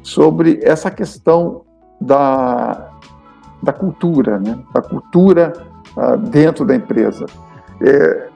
[0.02, 1.62] sobre essa questão
[2.00, 2.90] da,
[3.62, 4.58] da cultura, né?
[4.72, 5.52] da cultura
[5.96, 7.26] uh, dentro da empresa.
[7.82, 8.28] É,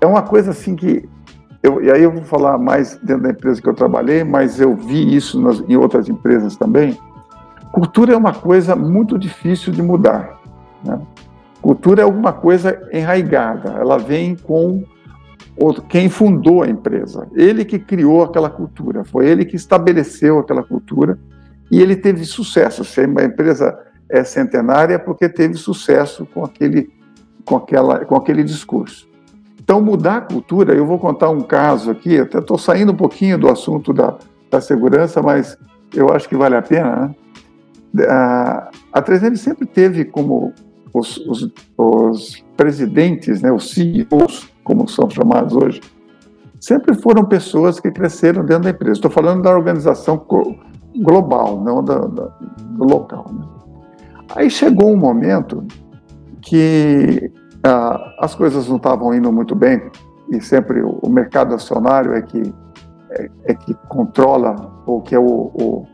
[0.00, 1.08] é uma coisa assim que
[1.62, 4.76] eu, e aí eu vou falar mais dentro da empresa que eu trabalhei, mas eu
[4.76, 6.98] vi isso nas, em outras empresas também.
[7.72, 10.38] Cultura é uma coisa muito difícil de mudar.
[10.84, 11.00] Né?
[11.62, 14.84] Cultura é alguma coisa enraigada, ela vem com
[15.88, 17.26] quem fundou a empresa.
[17.34, 21.18] Ele que criou aquela cultura, foi ele que estabeleceu aquela cultura
[21.70, 22.84] e ele teve sucesso.
[22.84, 23.74] Se a empresa
[24.10, 26.90] é centenária, porque teve sucesso com aquele,
[27.44, 29.08] com aquela, com aquele discurso.
[29.62, 33.38] Então, mudar a cultura, eu vou contar um caso aqui, até estou saindo um pouquinho
[33.38, 34.16] do assunto da,
[34.50, 35.56] da segurança, mas
[35.94, 37.14] eu acho que vale a pena.
[37.94, 38.06] Né?
[38.06, 40.52] A, a 3M sempre teve como
[40.92, 45.80] os, os, os, presidentes, né, os CEOs, como são chamados hoje,
[46.60, 48.92] sempre foram pessoas que cresceram dentro da empresa.
[48.92, 50.24] Estou falando da organização
[50.96, 52.26] global, não da, da,
[52.60, 53.26] do local.
[53.32, 53.46] Né?
[54.36, 55.64] Aí chegou um momento
[56.44, 59.90] que ah, as coisas não estavam indo muito bem
[60.30, 62.54] e sempre o, mercado acionário é que
[63.10, 65.86] é, é, que controla ou que é o, o,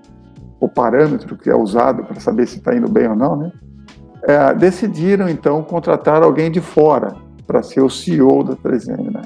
[0.61, 3.53] o parâmetro que é usado para saber se está indo bem ou não, né?
[4.23, 7.15] É, decidiram então contratar alguém de fora
[7.47, 9.23] para ser o CEO da 3M na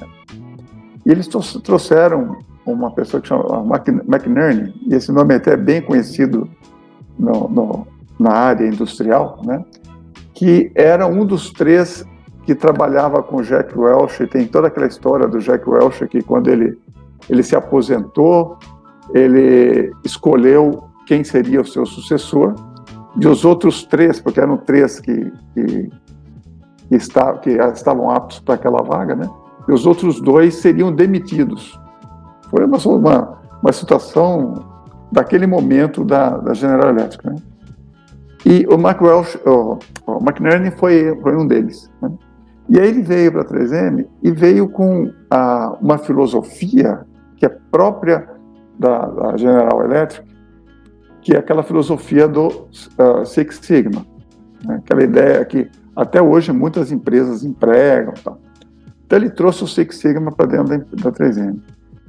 [1.05, 3.63] E eles trouxeram uma pessoa que chama
[4.07, 6.49] McNerney, e esse nome é até bem conhecido
[7.19, 7.87] no, no,
[8.19, 9.63] na área industrial, né?
[10.35, 12.05] Que era um dos três
[12.45, 16.49] que trabalhava com Jack Welch, e tem toda aquela história do Jack Welch que quando
[16.49, 16.77] ele,
[17.27, 18.59] ele se aposentou,
[19.13, 22.53] ele escolheu quem seria o seu sucessor,
[23.19, 25.89] e os outros três, porque eram três que, que,
[26.89, 29.27] que, está, que estavam aptos para aquela vaga, né?
[29.67, 31.79] e os outros dois seriam demitidos.
[32.49, 34.53] Foi uma, uma, uma situação
[35.11, 37.25] daquele momento da, da General Electric.
[37.25, 37.35] Né?
[38.45, 41.91] E o Mark Welch, o, o McNerney foi, foi um deles.
[41.99, 42.11] Né?
[42.69, 47.05] E aí ele veio para a 3M e veio com a, uma filosofia
[47.37, 48.29] que é própria
[48.77, 50.27] da, da, General Electric,
[51.21, 54.05] que é aquela filosofia do uh, Six Sigma,
[54.63, 54.75] né?
[54.75, 58.13] aquela ideia que até hoje muitas empresas empregam.
[58.23, 58.33] Tá?
[59.05, 61.59] Então ele trouxe o Six Sigma para dentro da, da 3M.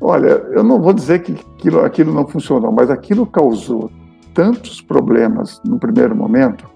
[0.01, 3.91] Olha, eu não vou dizer que aquilo, aquilo não funcionou, mas aquilo causou
[4.37, 6.69] tantos problemas no primeiro momento,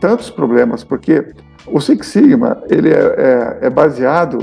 [0.00, 1.34] tantos problemas, porque
[1.66, 4.38] o Six Sigma ele é, é, é baseado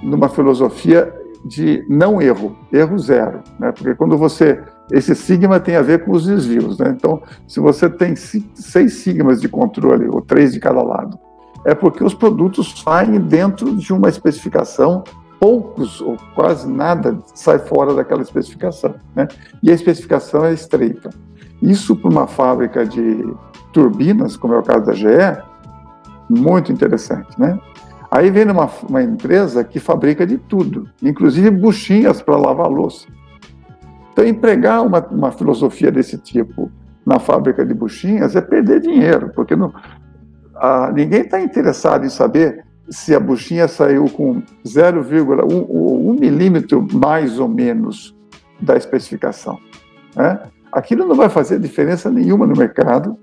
[0.00, 1.12] numa filosofia
[1.44, 3.72] de não erro, erro zero, né?
[3.72, 4.62] Porque quando você
[4.92, 6.92] esse sigma tem a ver com os desvios, né?
[6.96, 11.18] Então, se você tem seis sigmas de controle ou três de cada lado,
[11.64, 15.04] é porque os produtos saem dentro de uma especificação,
[15.38, 19.28] poucos ou quase nada sai fora daquela especificação, né?
[19.62, 21.10] E a especificação é estreita.
[21.62, 23.34] Isso para uma fábrica de
[23.72, 25.06] turbinas, como é o caso da GE,
[26.28, 27.58] muito interessante, né?
[28.10, 33.06] Aí vem uma, uma empresa que fabrica de tudo, inclusive buchinhas para lavar louça.
[34.12, 36.70] Então, empregar uma, uma filosofia desse tipo
[37.06, 39.72] na fábrica de buchinhas é perder dinheiro, porque não,
[40.56, 47.38] a, ninguém está interessado em saber se a buchinha saiu com 0,1 um milímetro mais
[47.38, 48.16] ou menos
[48.60, 49.58] da especificação.
[50.16, 50.40] Né?
[50.72, 53.16] Aquilo não vai fazer diferença nenhuma no mercado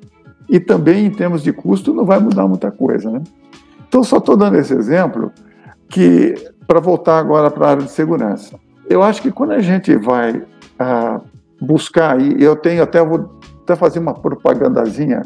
[0.49, 3.10] e também em termos de custo não vai mudar muita coisa.
[3.10, 3.21] Né?
[3.88, 5.31] Então, só estou dando esse exemplo
[5.89, 6.36] que
[6.67, 8.60] para voltar agora para a área de segurança.
[8.89, 10.43] Eu acho que quando a gente vai
[10.77, 11.21] ah,
[11.62, 15.23] buscar, e eu tenho até, vou até fazer uma propagandazinha,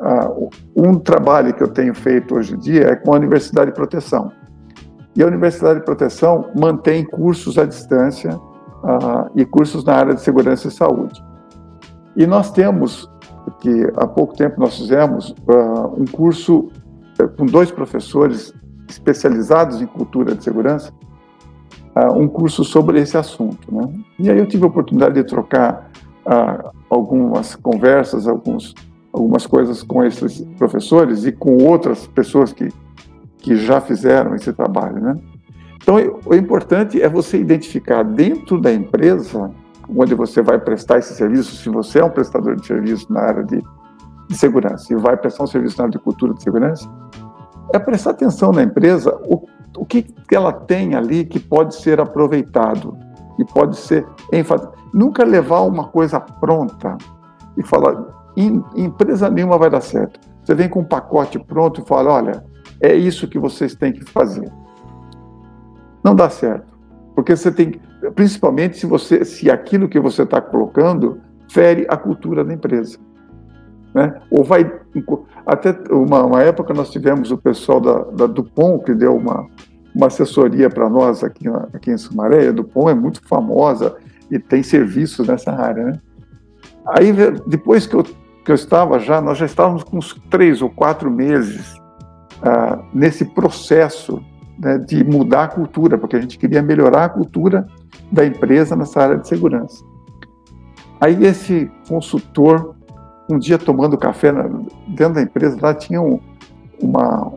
[0.00, 0.30] ah,
[0.76, 4.32] um trabalho que eu tenho feito hoje em dia é com a Universidade de Proteção.
[5.16, 8.38] E a Universidade de Proteção mantém cursos à distância
[8.84, 11.22] ah, e cursos na área de segurança e saúde.
[12.16, 13.10] E nós temos
[13.60, 16.70] que há pouco tempo nós fizemos uh, um curso
[17.20, 18.54] uh, com dois professores
[18.88, 20.92] especializados em cultura de segurança,
[21.96, 23.74] uh, um curso sobre esse assunto.
[23.74, 23.92] Né?
[24.18, 25.90] E aí eu tive a oportunidade de trocar
[26.26, 28.74] ah, algumas conversas, alguns,
[29.12, 32.68] algumas coisas com esses professores e com outras pessoas que,
[33.38, 35.02] que já fizeram esse trabalho.
[35.02, 35.18] Né?
[35.76, 39.50] Então, o importante é você identificar dentro da empresa
[39.88, 43.44] onde você vai prestar esse serviço, se você é um prestador de serviço na área
[43.44, 43.62] de,
[44.28, 46.88] de segurança e vai prestar um serviço na área de cultura de segurança,
[47.72, 52.96] é prestar atenção na empresa o, o que ela tem ali que pode ser aproveitado
[53.38, 54.74] e pode ser enfatizado.
[54.92, 56.96] Nunca levar uma coisa pronta
[57.56, 58.04] e falar,
[58.36, 60.20] em, empresa nenhuma vai dar certo.
[60.42, 62.44] Você vem com um pacote pronto e fala, olha,
[62.80, 64.50] é isso que vocês têm que fazer.
[66.02, 66.76] Não dá certo,
[67.14, 72.44] porque você tem principalmente se você, se aquilo que você está colocando fere a cultura
[72.44, 72.98] da empresa,
[73.94, 74.20] né?
[74.30, 74.70] Ou vai
[75.46, 79.46] até uma, uma época nós tivemos o pessoal da, da Dupont que deu uma,
[79.94, 82.48] uma assessoria para nós aqui, aqui em Sumaré.
[82.48, 83.96] A Dupont é muito famosa
[84.30, 86.00] e tem serviços nessa área, né?
[86.86, 87.12] Aí,
[87.46, 91.10] depois que eu, que eu estava já, nós já estávamos com uns três ou quatro
[91.10, 91.74] meses
[92.42, 94.22] ah, nesse processo
[94.58, 97.66] né, de mudar a cultura, porque a gente queria melhorar a cultura
[98.14, 99.84] da empresa nessa área de segurança.
[101.00, 102.74] Aí esse consultor,
[103.30, 104.44] um dia tomando café na,
[104.88, 106.20] dentro da empresa, lá tinha um,
[106.80, 107.32] uma,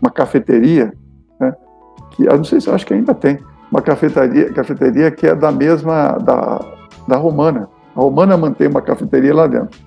[0.00, 0.92] uma cafeteria,
[1.38, 1.54] né,
[2.10, 3.38] que eu não sei se eu acho que ainda tem,
[3.70, 6.64] uma cafeteria, cafeteria que é da mesma, da,
[7.06, 7.68] da Romana.
[7.94, 9.78] A Romana mantém uma cafeteria lá dentro.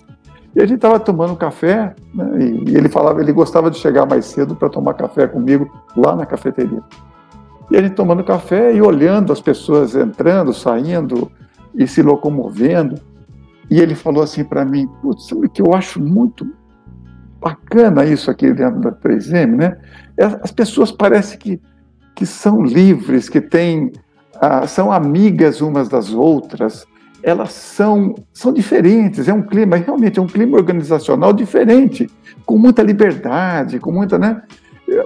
[0.56, 4.06] E a gente estava tomando café, né, e, e, ele falava, ele gostava de chegar
[4.06, 6.84] mais cedo para tomar café comigo lá na cafeteria.
[7.72, 11.32] E a gente tomando café e olhando as pessoas entrando, saindo
[11.76, 13.00] e se locomovendo.
[13.70, 16.48] E ele falou assim para mim: Putz, sabe que eu acho muito
[17.40, 19.78] bacana isso aqui dentro da 3M, né?
[20.18, 21.62] É, as pessoas parecem que,
[22.16, 23.92] que são livres, que têm,
[24.42, 26.86] ah, são amigas umas das outras,
[27.24, 32.10] elas são, são diferentes, é um clima, realmente é um clima organizacional diferente,
[32.46, 34.42] com muita liberdade, com muita, né?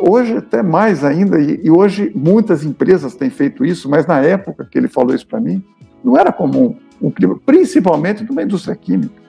[0.08, 4.78] Hoje até mais ainda, e, hoje muitas empresas têm feito isso, mas na época que
[4.78, 5.64] ele falou isso para mim,
[6.04, 9.22] não era comum um clima, principalmente numa indústria química.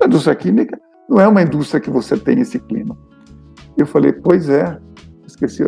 [0.00, 2.96] A indústria química não é uma indústria que você tem esse clima.
[3.76, 4.78] Eu falei, pois é,
[5.26, 5.64] esqueci,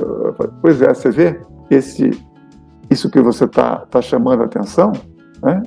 [0.60, 2.10] pois é, você vê esse,
[2.90, 4.92] isso que você está tá chamando a atenção,
[5.42, 5.62] né?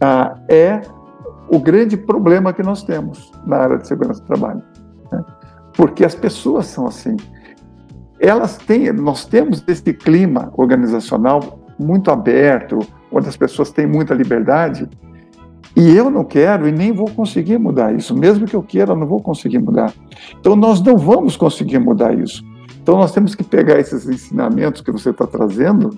[0.00, 0.80] ah, é
[1.48, 4.62] o grande problema que nós temos na área de segurança do trabalho.
[5.10, 5.24] Né?
[5.74, 7.16] Porque as pessoas são assim.
[8.20, 12.78] Elas têm, nós temos esse clima organizacional muito aberto,
[13.10, 14.86] onde as pessoas têm muita liberdade,
[15.74, 18.14] e eu não quero e nem vou conseguir mudar isso.
[18.14, 19.92] Mesmo que eu queira, eu não vou conseguir mudar.
[20.38, 22.44] Então, nós não vamos conseguir mudar isso.
[22.82, 25.96] Então, nós temos que pegar esses ensinamentos que você está trazendo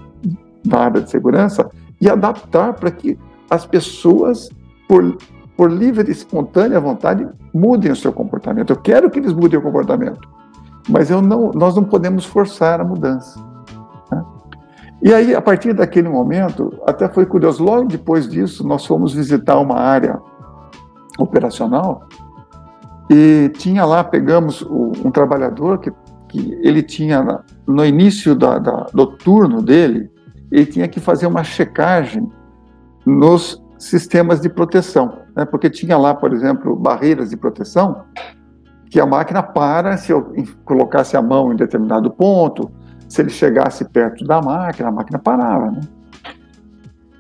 [0.65, 1.69] na área de segurança
[2.01, 3.19] e adaptar para que
[3.51, 4.49] as pessoas,
[4.87, 5.17] por,
[5.57, 8.71] por livre e espontânea vontade, mudem o seu comportamento.
[8.71, 10.21] Eu quero que eles mudem o comportamento,
[10.89, 13.39] mas não, nós não podemos forçar a mudança.
[14.11, 14.25] Né?
[15.03, 19.59] E aí, a partir daquele momento, até foi curioso, logo depois disso, nós fomos visitar
[19.59, 20.21] uma área
[21.19, 22.07] operacional
[23.11, 25.93] e tinha lá, pegamos um trabalhador que,
[26.29, 30.11] que ele tinha, no início da, da, do turno dele,
[30.51, 32.31] ele tinha que fazer uma checagem
[33.05, 35.45] nos sistemas de proteção, né?
[35.45, 38.05] porque tinha lá, por exemplo, barreiras de proteção
[38.93, 40.35] que a máquina para se eu
[40.67, 42.71] colocasse a mão em determinado ponto,
[43.09, 45.71] se ele chegasse perto da máquina, a máquina parava.
[45.71, 45.81] Né?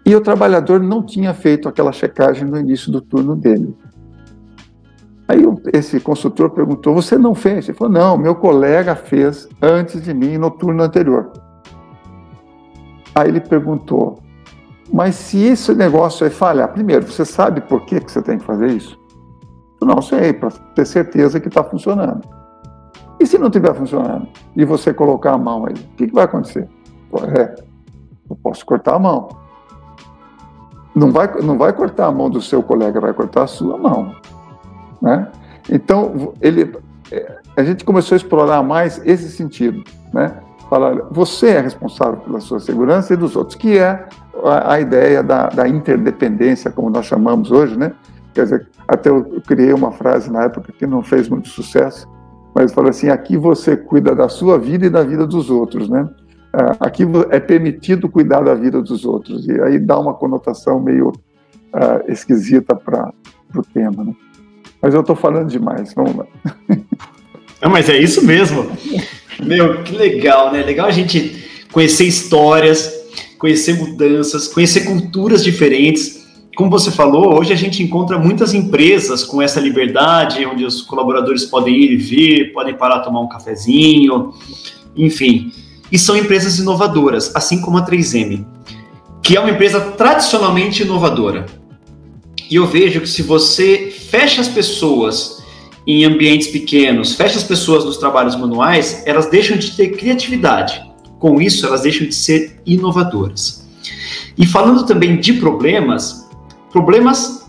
[0.05, 3.75] E o trabalhador não tinha feito aquela checagem no início do turno dele.
[5.27, 7.67] Aí esse consultor perguntou: Você não fez?
[7.67, 11.33] Ele falou: Não, meu colega fez antes de mim no turno anterior.
[13.15, 14.19] Aí ele perguntou:
[14.93, 18.45] mas se esse negócio aí falhar, primeiro, você sabe por que, que você tem que
[18.45, 19.01] fazer isso?
[19.85, 22.23] Não sei, para ter certeza que está funcionando.
[23.21, 24.27] E se não estiver funcionando?
[24.57, 26.69] E você colocar a mão aí, o que, que vai acontecer?
[27.37, 27.55] É,
[28.29, 29.29] eu posso cortar a mão.
[30.95, 34.15] Não vai, não vai cortar a mão do seu colega, vai cortar a sua mão.
[35.01, 35.29] Né?
[35.71, 36.77] Então, ele,
[37.11, 39.83] é, a gente começou a explorar mais esse sentido.
[40.13, 40.35] Né?
[40.69, 44.07] Falar, você é responsável pela sua segurança e dos outros, que é
[44.45, 47.93] a, a ideia da, da, interdependência, como nós chamamos hoje, né?
[48.35, 52.09] Quer dizer, até eu criei uma frase na época que não fez muito sucesso,
[52.55, 56.09] mas fala assim: aqui você cuida da sua vida e da vida dos outros, né?
[56.53, 61.09] Ah, aqui é permitido cuidar da vida dos outros e aí dá uma conotação meio
[61.09, 63.11] uh, esquisita para
[63.55, 64.15] o tema, né?
[64.81, 66.27] Mas eu estou falando demais, vamos lá.
[67.63, 68.67] Não, mas é isso mesmo.
[69.41, 70.63] Meu, que legal, né?
[70.63, 72.93] Legal a gente conhecer histórias,
[73.39, 76.22] conhecer mudanças, conhecer culturas diferentes.
[76.55, 81.47] Como você falou, hoje a gente encontra muitas empresas com essa liberdade, onde os colaboradores
[81.47, 84.35] podem ir e vir, podem parar tomar um cafezinho,
[84.95, 85.51] enfim.
[85.91, 88.45] E são empresas inovadoras, assim como a 3M,
[89.23, 91.47] que é uma empresa tradicionalmente inovadora.
[92.51, 95.43] E eu vejo que se você fecha as pessoas
[95.87, 100.83] em ambientes pequenos, fecha as pessoas nos trabalhos manuais, elas deixam de ter criatividade
[101.19, 103.67] com isso, elas deixam de ser inovadoras.
[104.37, 106.22] E falando também de problemas,
[106.73, 107.49] problemas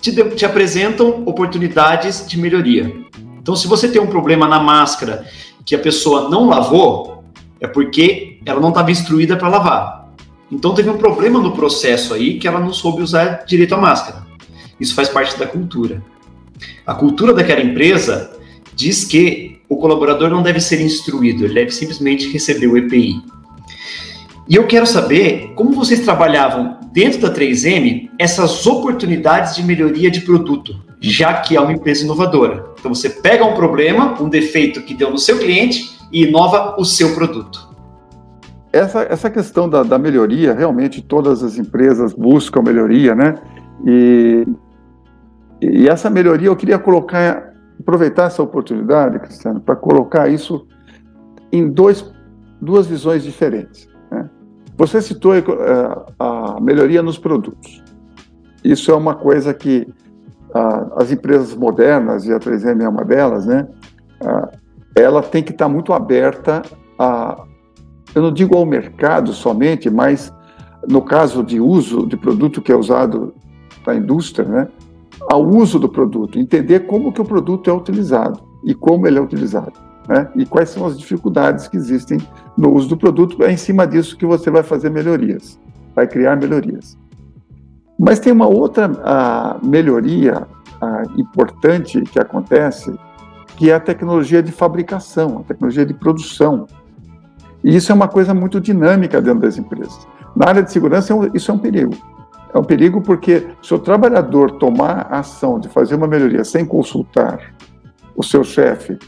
[0.00, 2.94] te, te apresentam oportunidades de melhoria.
[3.40, 5.26] Então, se você tem um problema na máscara
[5.64, 7.24] que a pessoa não lavou,
[7.58, 10.10] é porque ela não estava instruída para lavar.
[10.52, 14.26] Então, teve um problema no processo aí que ela não soube usar direito a máscara.
[14.78, 16.02] Isso faz parte da cultura.
[16.86, 18.30] A cultura daquela empresa
[18.74, 23.22] diz que o colaborador não deve ser instruído, ele deve simplesmente receber o EPI.
[24.48, 30.20] E eu quero saber como vocês trabalhavam dentro da 3M essas oportunidades de melhoria de
[30.20, 32.66] produto, já que é uma empresa inovadora.
[32.78, 36.84] Então você pega um problema, um defeito que deu no seu cliente e inova o
[36.84, 37.68] seu produto.
[38.72, 43.34] Essa, essa questão da, da melhoria, realmente todas as empresas buscam melhoria, né?
[43.84, 44.46] E,
[45.60, 50.66] e essa melhoria eu queria colocar, aproveitar essa oportunidade, Cristiano, para colocar isso
[51.50, 52.04] em dois,
[52.60, 53.89] duas visões diferentes.
[54.80, 55.42] Você citou é,
[56.18, 57.84] a melhoria nos produtos.
[58.64, 59.86] Isso é uma coisa que
[60.96, 63.68] as empresas modernas, e a 3M é uma delas, né?
[64.96, 66.62] ela tem que estar muito aberta
[66.98, 67.44] a,
[68.14, 70.32] eu não digo ao mercado somente, mas
[70.88, 73.34] no caso de uso de produto que é usado
[73.86, 74.68] na indústria, né?
[75.30, 79.22] ao uso do produto, entender como que o produto é utilizado e como ele é
[79.22, 79.74] utilizado,
[80.08, 80.28] né?
[80.34, 82.18] E quais são as dificuldades que existem
[82.56, 83.42] no uso do produto.
[83.42, 85.58] É em cima disso que você vai fazer melhorias,
[85.94, 86.98] vai criar melhorias.
[87.98, 90.46] Mas tem uma outra a, melhoria
[90.80, 92.94] a, importante que acontece,
[93.56, 96.66] que é a tecnologia de fabricação, a tecnologia de produção.
[97.62, 100.06] E isso é uma coisa muito dinâmica dentro das empresas.
[100.34, 101.94] Na área de segurança, é isso é um perigo.
[102.52, 106.64] É um perigo porque se o trabalhador tomar a ação de fazer uma melhoria sem
[106.64, 107.54] consultar
[108.16, 108.98] o seu chefe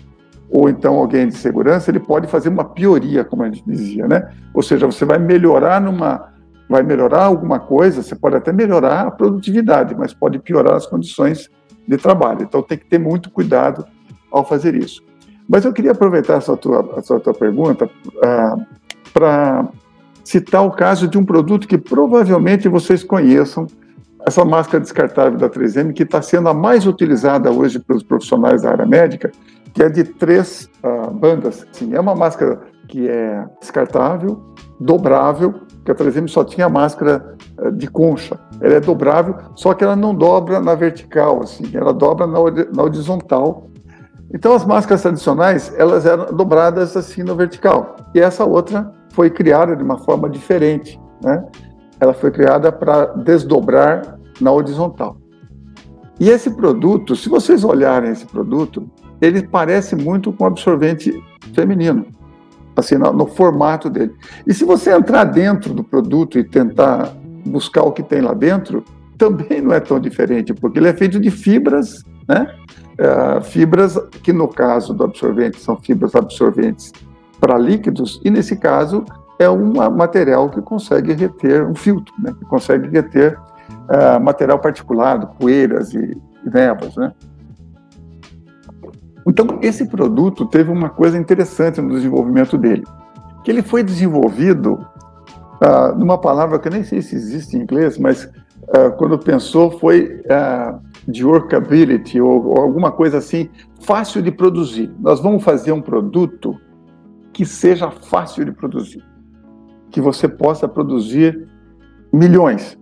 [0.53, 4.31] ou então alguém de segurança, ele pode fazer uma pioria, como a gente dizia, né?
[4.53, 6.31] Ou seja, você vai melhorar numa
[6.69, 11.51] vai melhorar alguma coisa, você pode até melhorar a produtividade, mas pode piorar as condições
[11.87, 12.43] de trabalho.
[12.43, 13.85] Então tem que ter muito cuidado
[14.31, 15.03] ao fazer isso.
[15.47, 18.67] Mas eu queria aproveitar essa tua, essa tua pergunta uh,
[19.13, 19.69] para
[20.25, 23.67] citar o caso de um produto que provavelmente vocês conheçam,
[24.25, 28.71] essa máscara descartável da 3M, que está sendo a mais utilizada hoje pelos profissionais da
[28.71, 29.31] área médica,
[29.73, 31.67] que é de três uh, bandas.
[31.73, 34.43] Sim, é uma máscara que é descartável,
[34.79, 35.55] dobrável,
[35.85, 38.39] que a 3M só tinha máscara uh, de concha.
[38.61, 42.39] Ela é dobrável, só que ela não dobra na vertical, assim, ela dobra na,
[42.75, 43.69] na horizontal.
[44.35, 47.97] Então as máscaras tradicionais, elas eram dobradas assim no vertical.
[48.15, 51.45] E essa outra foi criada de uma forma diferente, né?
[52.01, 55.17] Ela foi criada para desdobrar na horizontal.
[56.19, 58.89] E esse produto, se vocês olharem esse produto,
[59.23, 61.23] ele parece muito com absorvente
[61.55, 62.05] feminino,
[62.77, 64.13] assim, no, no formato dele.
[64.45, 67.15] E se você entrar dentro do produto e tentar
[67.47, 68.85] buscar o que tem lá dentro,
[69.17, 72.53] também não é tão diferente, porque ele é feito de fibras, né?
[72.93, 76.93] Uh, fibras que no caso do absorvente são fibras absorventes
[77.41, 79.05] para líquidos, e nesse caso
[79.39, 82.35] é um material que consegue reter um filtro, né?
[82.39, 83.39] que consegue reter
[83.71, 86.97] uh, material particulado, poeiras e, e névoas.
[86.97, 87.13] Né?
[89.27, 92.85] Então, esse produto teve uma coisa interessante no desenvolvimento dele,
[93.45, 97.99] que ele foi desenvolvido uh, numa palavra que eu nem sei se existe em inglês,
[97.99, 103.49] mas uh, quando pensou foi uh, de workability ou, ou alguma coisa assim,
[103.81, 104.93] fácil de produzir.
[104.99, 106.57] Nós vamos fazer um produto
[107.33, 109.05] que seja fácil de produzir,
[109.91, 111.49] que você possa produzir
[112.13, 112.79] milhões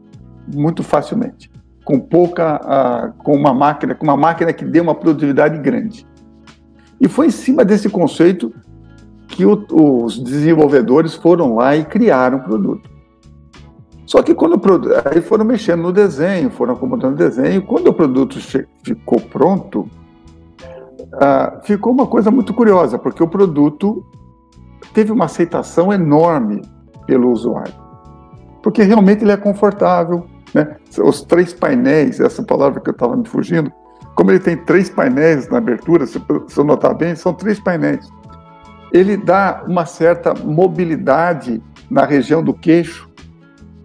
[0.53, 1.51] muito facilmente,
[1.84, 6.05] com pouca, com uma máquina, com uma máquina que dê uma produtividade grande.
[7.01, 8.53] E foi em cima desse conceito
[9.28, 9.64] que o,
[10.05, 12.90] os desenvolvedores foram lá e criaram o produto.
[14.05, 14.61] Só que quando
[15.05, 18.38] aí foram mexendo no desenho, foram acomodando o desenho, quando o produto
[18.82, 19.88] ficou pronto,
[21.14, 24.05] uh, ficou uma coisa muito curiosa, porque o produto
[24.92, 26.61] teve uma aceitação enorme
[27.07, 27.72] pelo usuário.
[28.62, 30.76] Porque realmente ele é confortável, né?
[30.98, 33.72] Os três painéis, essa palavra que eu estava me fugindo,
[34.14, 36.20] como ele tem três painéis na abertura, se
[36.56, 38.08] eu notar bem, são três painéis.
[38.92, 43.08] Ele dá uma certa mobilidade na região do queixo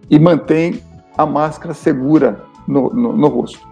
[0.09, 0.81] e mantém
[1.17, 3.65] a máscara segura no, no, no rosto.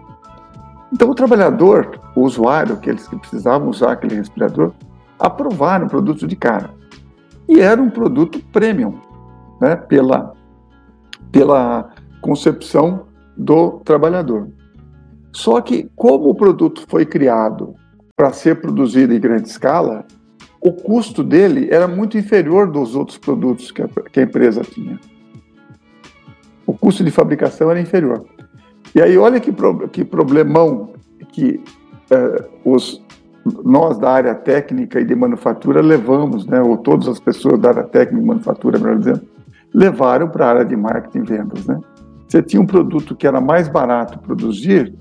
[0.92, 4.72] Então, o trabalhador, o usuário, aqueles que precisavam usar aquele respirador,
[5.18, 6.70] aprovaram o produto de cara
[7.48, 8.98] e era um produto premium,
[9.60, 10.32] né, pela,
[11.30, 11.90] pela
[12.20, 14.48] concepção do trabalhador.
[15.34, 17.74] Só que, como o produto foi criado
[18.16, 20.06] para ser produzido em grande escala,
[20.60, 24.98] o custo dele era muito inferior dos outros produtos que a, que a empresa tinha.
[26.64, 28.24] O custo de fabricação era inferior.
[28.94, 30.94] E aí, olha que, pro, que problemão
[31.32, 31.60] que
[32.10, 33.02] eh, os
[33.64, 37.82] nós da área técnica e de manufatura levamos, né, ou todas as pessoas da área
[37.82, 39.20] técnica e manufatura, melhor dizendo,
[39.74, 41.66] levaram para a área de marketing e vendas.
[41.66, 41.78] Né?
[42.26, 44.94] Você tinha um produto que era mais barato produzir,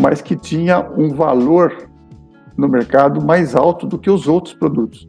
[0.00, 1.88] mas que tinha um valor
[2.56, 5.08] no mercado mais alto do que os outros produtos.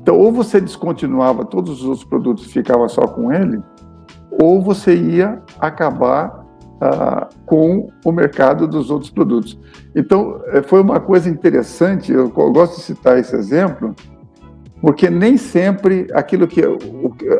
[0.00, 3.62] Então, ou você descontinuava todos os outros produtos e ficava só com ele,
[4.40, 6.44] ou você ia acabar
[6.80, 9.58] ah, com o mercado dos outros produtos.
[9.94, 13.94] Então, eh, foi uma coisa interessante, eu, gosto de citar esse exemplo,
[14.80, 16.60] porque nem sempre aquilo que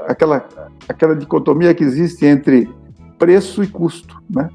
[0.07, 0.49] aquela
[0.89, 2.73] aquela dicotomia que existe entre
[3.19, 4.49] preço e custo, né?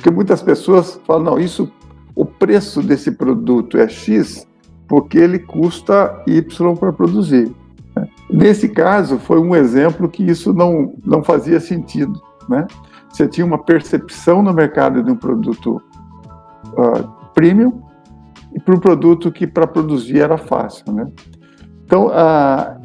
[0.00, 1.70] Porque muitas pessoas falam não, isso
[2.16, 4.48] o preço desse produto é X
[4.88, 7.54] porque ele custa Y para produzir.
[7.94, 8.08] Né?
[8.30, 12.18] Nesse caso, foi um exemplo que isso não, não fazia sentido.
[12.48, 12.66] Né?
[13.10, 15.82] Você tinha uma percepção no mercado de um produto
[16.68, 17.82] uh, premium
[18.54, 20.90] e para um produto que para produzir era fácil.
[20.94, 21.06] Né?
[21.84, 22.80] Então, uh,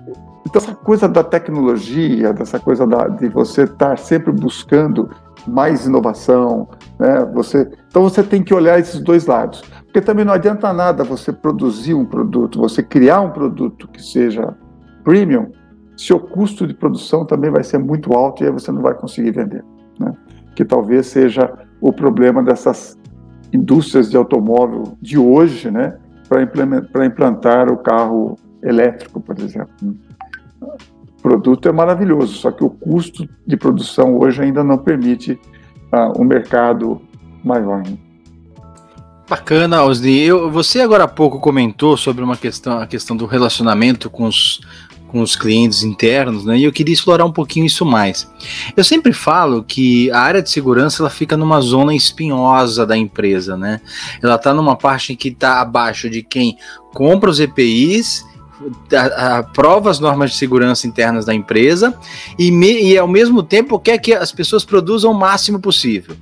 [0.46, 5.10] então, essa coisa da tecnologia, dessa coisa da, de você estar sempre buscando
[5.48, 6.68] mais inovação,
[7.00, 7.26] né?
[7.34, 11.32] Você, então você tem que olhar esses dois lados, porque também não adianta nada você
[11.32, 14.56] produzir um produto, você criar um produto que seja
[15.04, 15.52] premium,
[15.98, 18.94] se o custo de produção também vai ser muito alto e aí você não vai
[18.94, 19.64] conseguir vender,
[20.00, 20.14] né?
[20.56, 22.98] Que talvez seja o problema dessas
[23.54, 25.98] indústrias de automóvel de hoje, né?
[26.28, 29.96] Para implantar o carro elétrico, por exemplo.
[31.26, 35.32] Produto é maravilhoso, só que o custo de produção hoje ainda não permite
[35.92, 37.02] uh, um mercado
[37.44, 37.80] maior.
[37.80, 37.98] Né?
[39.28, 40.30] Bacana, Osni.
[40.52, 44.62] Você agora há pouco comentou sobre uma questão, a questão do relacionamento com os,
[45.08, 46.60] com os clientes internos, né?
[46.60, 48.32] E eu queria explorar um pouquinho isso mais.
[48.78, 53.58] Eu sempre falo que a área de segurança ela fica numa zona espinhosa da empresa,
[53.58, 53.82] né?
[54.22, 56.56] Ela está numa parte que está abaixo de quem
[56.94, 58.24] compra os EPIs
[59.38, 61.94] aprova as normas de segurança internas da empresa
[62.38, 66.16] e, me, e ao mesmo tempo quer que as pessoas produzam o máximo possível.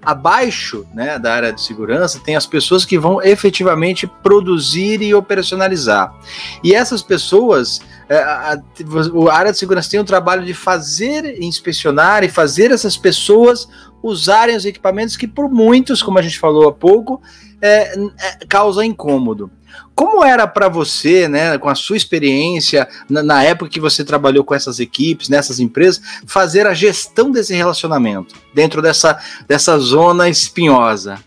[0.00, 6.14] Abaixo né, da área de segurança tem as pessoas que vão efetivamente produzir e operacionalizar.
[6.62, 11.42] E essas pessoas, é, a, a, a área de segurança tem o trabalho de fazer,
[11.42, 13.68] inspecionar e fazer essas pessoas
[14.02, 17.20] usarem os equipamentos que, por muitos, como a gente falou há pouco,
[17.60, 19.50] é, é, causa incômodo.
[19.94, 24.44] Como era para você, né, com a sua experiência, na, na, época que você trabalhou
[24.44, 31.18] com essas equipes, nessas empresas, fazer a gestão desse relacionamento dentro dessa, dessa zona espinhosa?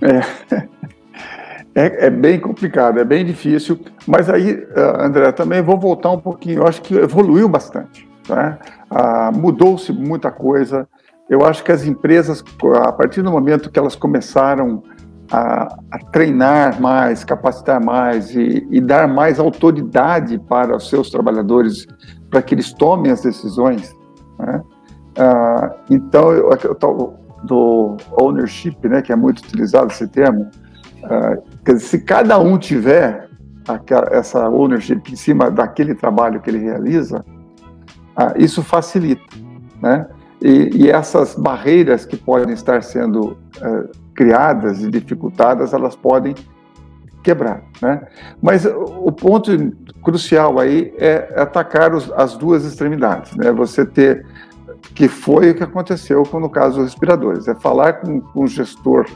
[0.00, 0.68] É.
[1.74, 6.18] É, é, bem complicado, é bem difícil, mas aí, ah, André, também vou voltar um
[6.18, 6.62] pouquinho.
[6.62, 8.58] Eu acho que evoluiu bastante, né?
[8.90, 10.88] ah, mudou-se muita coisa.
[11.28, 12.42] Eu acho que as empresas,
[12.84, 14.82] a partir do momento que elas começaram
[15.30, 21.86] a, a treinar mais, capacitar mais e, e, dar mais autoridade para os seus trabalhadores,
[22.30, 23.94] para que eles tomem as decisões.
[24.38, 24.62] Né?
[25.18, 30.48] Ah, então, eu, eu, do ownership, né, que é muito utilizado esse termo,
[31.04, 31.36] ah,
[31.78, 33.28] se cada um tiver
[33.66, 37.24] aquela, essa ownership em cima daquele trabalho que ele realiza,
[38.16, 39.36] ah, isso facilita,
[39.82, 40.06] né?
[40.40, 46.34] E, e, essas barreiras que podem estar sendo uh, criadas e dificultadas, elas podem
[47.24, 48.06] quebrar, né?
[48.40, 49.50] Mas o ponto
[50.02, 53.50] crucial aí é atacar os, as duas extremidades, né?
[53.50, 54.24] Você ter
[54.94, 59.06] que foi o que aconteceu com no caso dos respiradores, é falar com, o gestor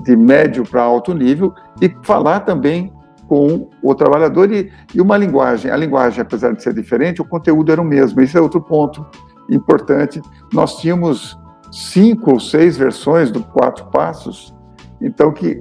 [0.00, 2.92] de médio para alto nível e falar também
[3.28, 5.70] com o trabalhador e, e, uma linguagem.
[5.70, 8.20] A linguagem, apesar de ser diferente, o conteúdo era o mesmo.
[8.20, 9.04] Isso é outro ponto
[9.50, 10.20] importante.
[10.52, 11.38] Nós tínhamos
[11.72, 14.54] cinco ou seis versões do Quatro Passos,
[15.00, 15.58] então que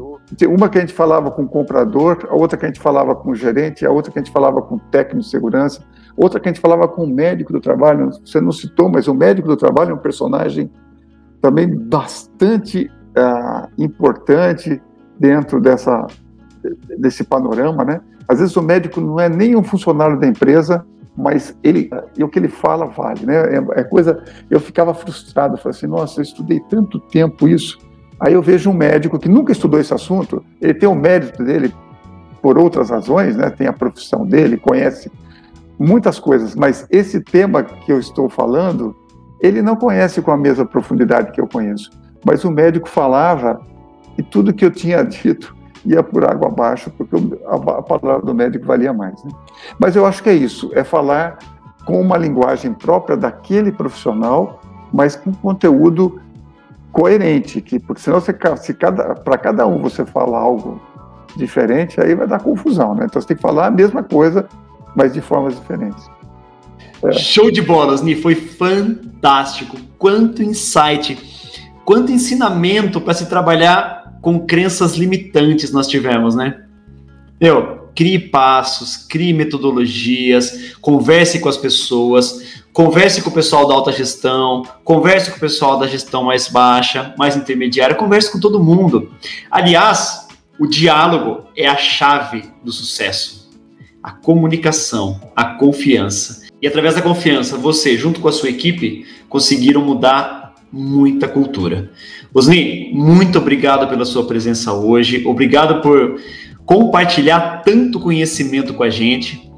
[0.48, 3.30] uma que a gente falava com o comprador, a outra que a gente falava com
[3.30, 5.84] o gerente, a outra que a gente falava com o técnico de segurança,
[6.18, 8.10] outra que a gente falava com o médico do trabalho.
[8.26, 10.72] Você não citou, mas o médico do trabalho é um personagem
[11.42, 14.82] também bastante uh, importante
[15.20, 16.08] dentro dessa
[16.98, 18.02] desse panorama, né?
[18.28, 20.84] Às vezes o médico não é nem um funcionário da empresa,
[21.18, 23.36] mas ele e o que ele fala vale, né?
[23.36, 24.24] É, é coisa.
[24.50, 27.78] Eu ficava frustrado, falei assim, nossa, eu estudei tanto tempo isso.
[28.20, 31.74] Aí eu vejo um médico que nunca estudou esse assunto, ele tem o mérito dele
[32.42, 33.50] por outras razões, né?
[33.50, 35.12] Tem a profissão dele, conhece
[35.78, 38.96] muitas coisas, mas esse tema que eu estou falando,
[39.42, 41.90] ele não conhece com a mesma profundidade que eu conheço.
[42.26, 43.60] Mas o médico falava
[44.18, 45.56] e tudo que eu tinha dito
[45.86, 47.16] ia por água abaixo, porque
[47.46, 49.24] a, palavra do médico valia mais.
[49.24, 49.32] Né?
[49.80, 51.38] Mas eu acho que é isso, é falar
[51.86, 54.60] com uma linguagem própria daquele profissional,
[54.92, 56.20] mas com conteúdo
[56.92, 60.82] coerente, que porque senão você, se cada, para cada um você fala algo
[61.36, 63.06] diferente, aí vai dar confusão, né?
[63.06, 64.48] Então você tem que falar a mesma coisa,
[64.96, 66.10] mas de formas diferentes.
[67.04, 67.12] É.
[67.12, 69.78] Show de bolas, Ni, foi fantástico.
[69.98, 76.64] Quanto insight, quanto ensinamento para se trabalhar com crenças limitantes nós tivemos, né?
[77.40, 83.92] Meu, crie passos, crie metodologias, converse com as pessoas, converse com o pessoal da alta
[83.92, 89.12] gestão, converse com o pessoal da gestão mais baixa, mais intermediária, converse com todo mundo.
[89.52, 90.28] Aliás,
[90.60, 93.48] o diálogo é a chave do sucesso.
[94.02, 96.48] A comunicação, a confiança.
[96.60, 100.45] E através da confiança, você, junto com a sua equipe, conseguiram mudar
[100.76, 101.90] muita cultura.
[102.34, 105.26] Osni, muito obrigado pela sua presença hoje.
[105.26, 106.20] Obrigado por
[106.66, 109.50] compartilhar tanto conhecimento com a gente.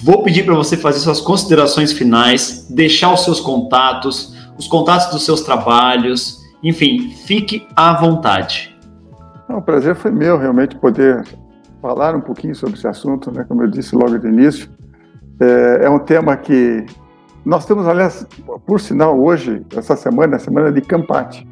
[0.00, 5.24] Vou pedir para você fazer suas considerações finais, deixar os seus contatos, os contatos dos
[5.24, 8.74] seus trabalhos, enfim, fique à vontade.
[9.48, 11.24] O prazer foi meu realmente poder
[11.82, 13.44] falar um pouquinho sobre esse assunto, né?
[13.46, 14.68] Como eu disse logo no início,
[15.38, 16.86] é, é um tema que
[17.44, 18.26] nós temos, aliás,
[18.66, 21.46] por sinal, hoje, essa semana, a semana de Campate.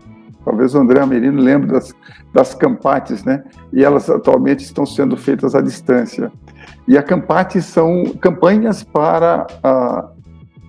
[0.45, 1.95] Talvez o André Amerino lembre das,
[2.32, 3.45] das Campates, né?
[3.72, 6.32] E elas atualmente estão sendo feitas à distância.
[6.88, 10.09] E a Campate são campanhas para a,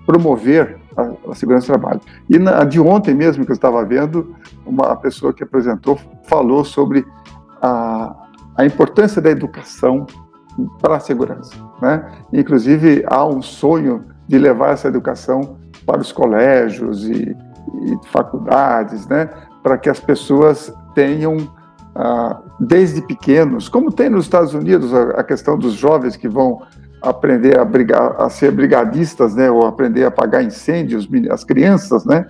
[0.05, 2.01] promover a, a, segurança do trabalho.
[2.29, 5.97] E na, de ontem mesmo que eu estava vendo, uma pessoa que apresentou
[6.27, 7.05] falou sobre
[7.61, 8.15] a,
[8.57, 10.05] a importância da educação
[10.81, 11.55] para a segurança.
[11.81, 12.11] Né?
[12.31, 17.35] Inclusive, há um sonho de levar essa educação para os colégios e,
[17.83, 19.29] e faculdades, né?
[19.63, 21.37] para que as pessoas tenham,
[21.95, 26.61] ah, desde pequenos, como tem nos Estados Unidos a, a, questão dos jovens que vão
[27.01, 32.25] aprender a, brigar, a ser brigadistas, né, ou aprender a apagar incêndios, as crianças, né,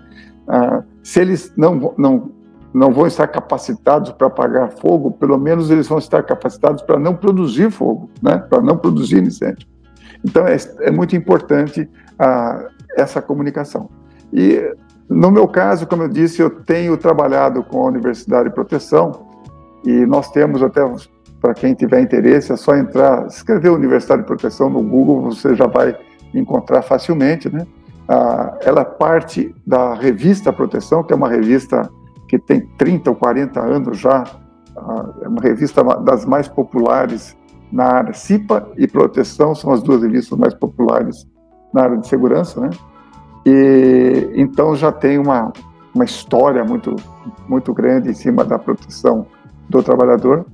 [0.47, 2.31] ah, se eles não, não,
[2.73, 7.15] não vão estar capacitados para apagar fogo, pelo menos eles vão estar capacitados para não
[7.15, 9.67] produzir fogo, né, para não produzir incêndio.
[10.23, 12.67] Então é, é muito importante ah,
[12.97, 13.89] essa comunicação.
[14.31, 14.73] E
[15.09, 19.27] no meu caso, como eu disse, eu tenho trabalhado com a Universidade de Proteção
[19.85, 20.81] e nós temos até,
[21.41, 25.67] para quem tiver interesse, é só entrar, escrever Universidade de Proteção no Google, você já
[25.67, 25.95] vai
[26.33, 27.67] encontrar facilmente, né?
[28.07, 31.89] Ah, ela é parte da revista Proteção, que é uma revista
[32.27, 34.23] que tem 30 ou 40 anos já,
[34.75, 37.37] ah, é uma revista das mais populares
[37.73, 38.13] na área.
[38.13, 41.27] CIPA e Proteção são as duas revistas mais populares
[41.73, 42.69] na área de segurança, né?
[43.45, 45.51] E então já tem uma,
[45.93, 46.95] uma história muito,
[47.49, 49.25] muito grande em cima da proteção
[49.67, 50.45] do trabalhador.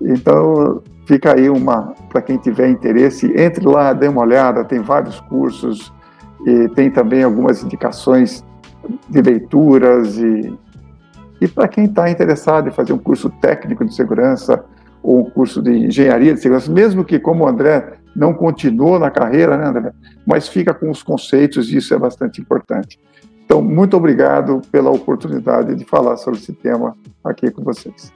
[0.00, 5.18] Então fica aí uma para quem tiver interesse, entre lá, dê uma olhada, tem vários
[5.22, 5.92] cursos
[6.46, 8.44] e tem também algumas indicações
[9.08, 10.56] de leituras e
[11.40, 14.64] e para quem está interessado em fazer um curso técnico de segurança
[15.16, 19.56] um curso de engenharia de segurança, mesmo que, como o André não continuou na carreira,
[19.56, 19.92] né, André?
[20.26, 22.98] Mas fica com os conceitos e isso é bastante importante.
[23.44, 26.94] Então, muito obrigado pela oportunidade de falar sobre esse tema
[27.24, 28.12] aqui com vocês.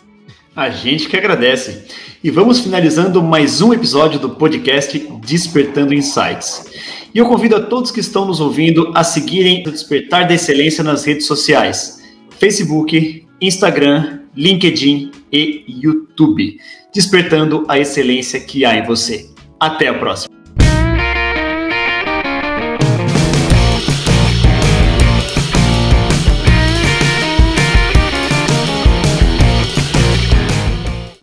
[0.55, 1.85] A gente que agradece.
[2.23, 6.71] E vamos finalizando mais um episódio do podcast Despertando Insights.
[7.15, 10.85] E eu convido a todos que estão nos ouvindo a seguirem o Despertar da Excelência
[10.85, 12.03] nas redes sociais:
[12.39, 16.59] Facebook, Instagram, LinkedIn e YouTube.
[16.95, 19.31] Despertando a excelência que há em você.
[19.59, 20.42] Até a próxima.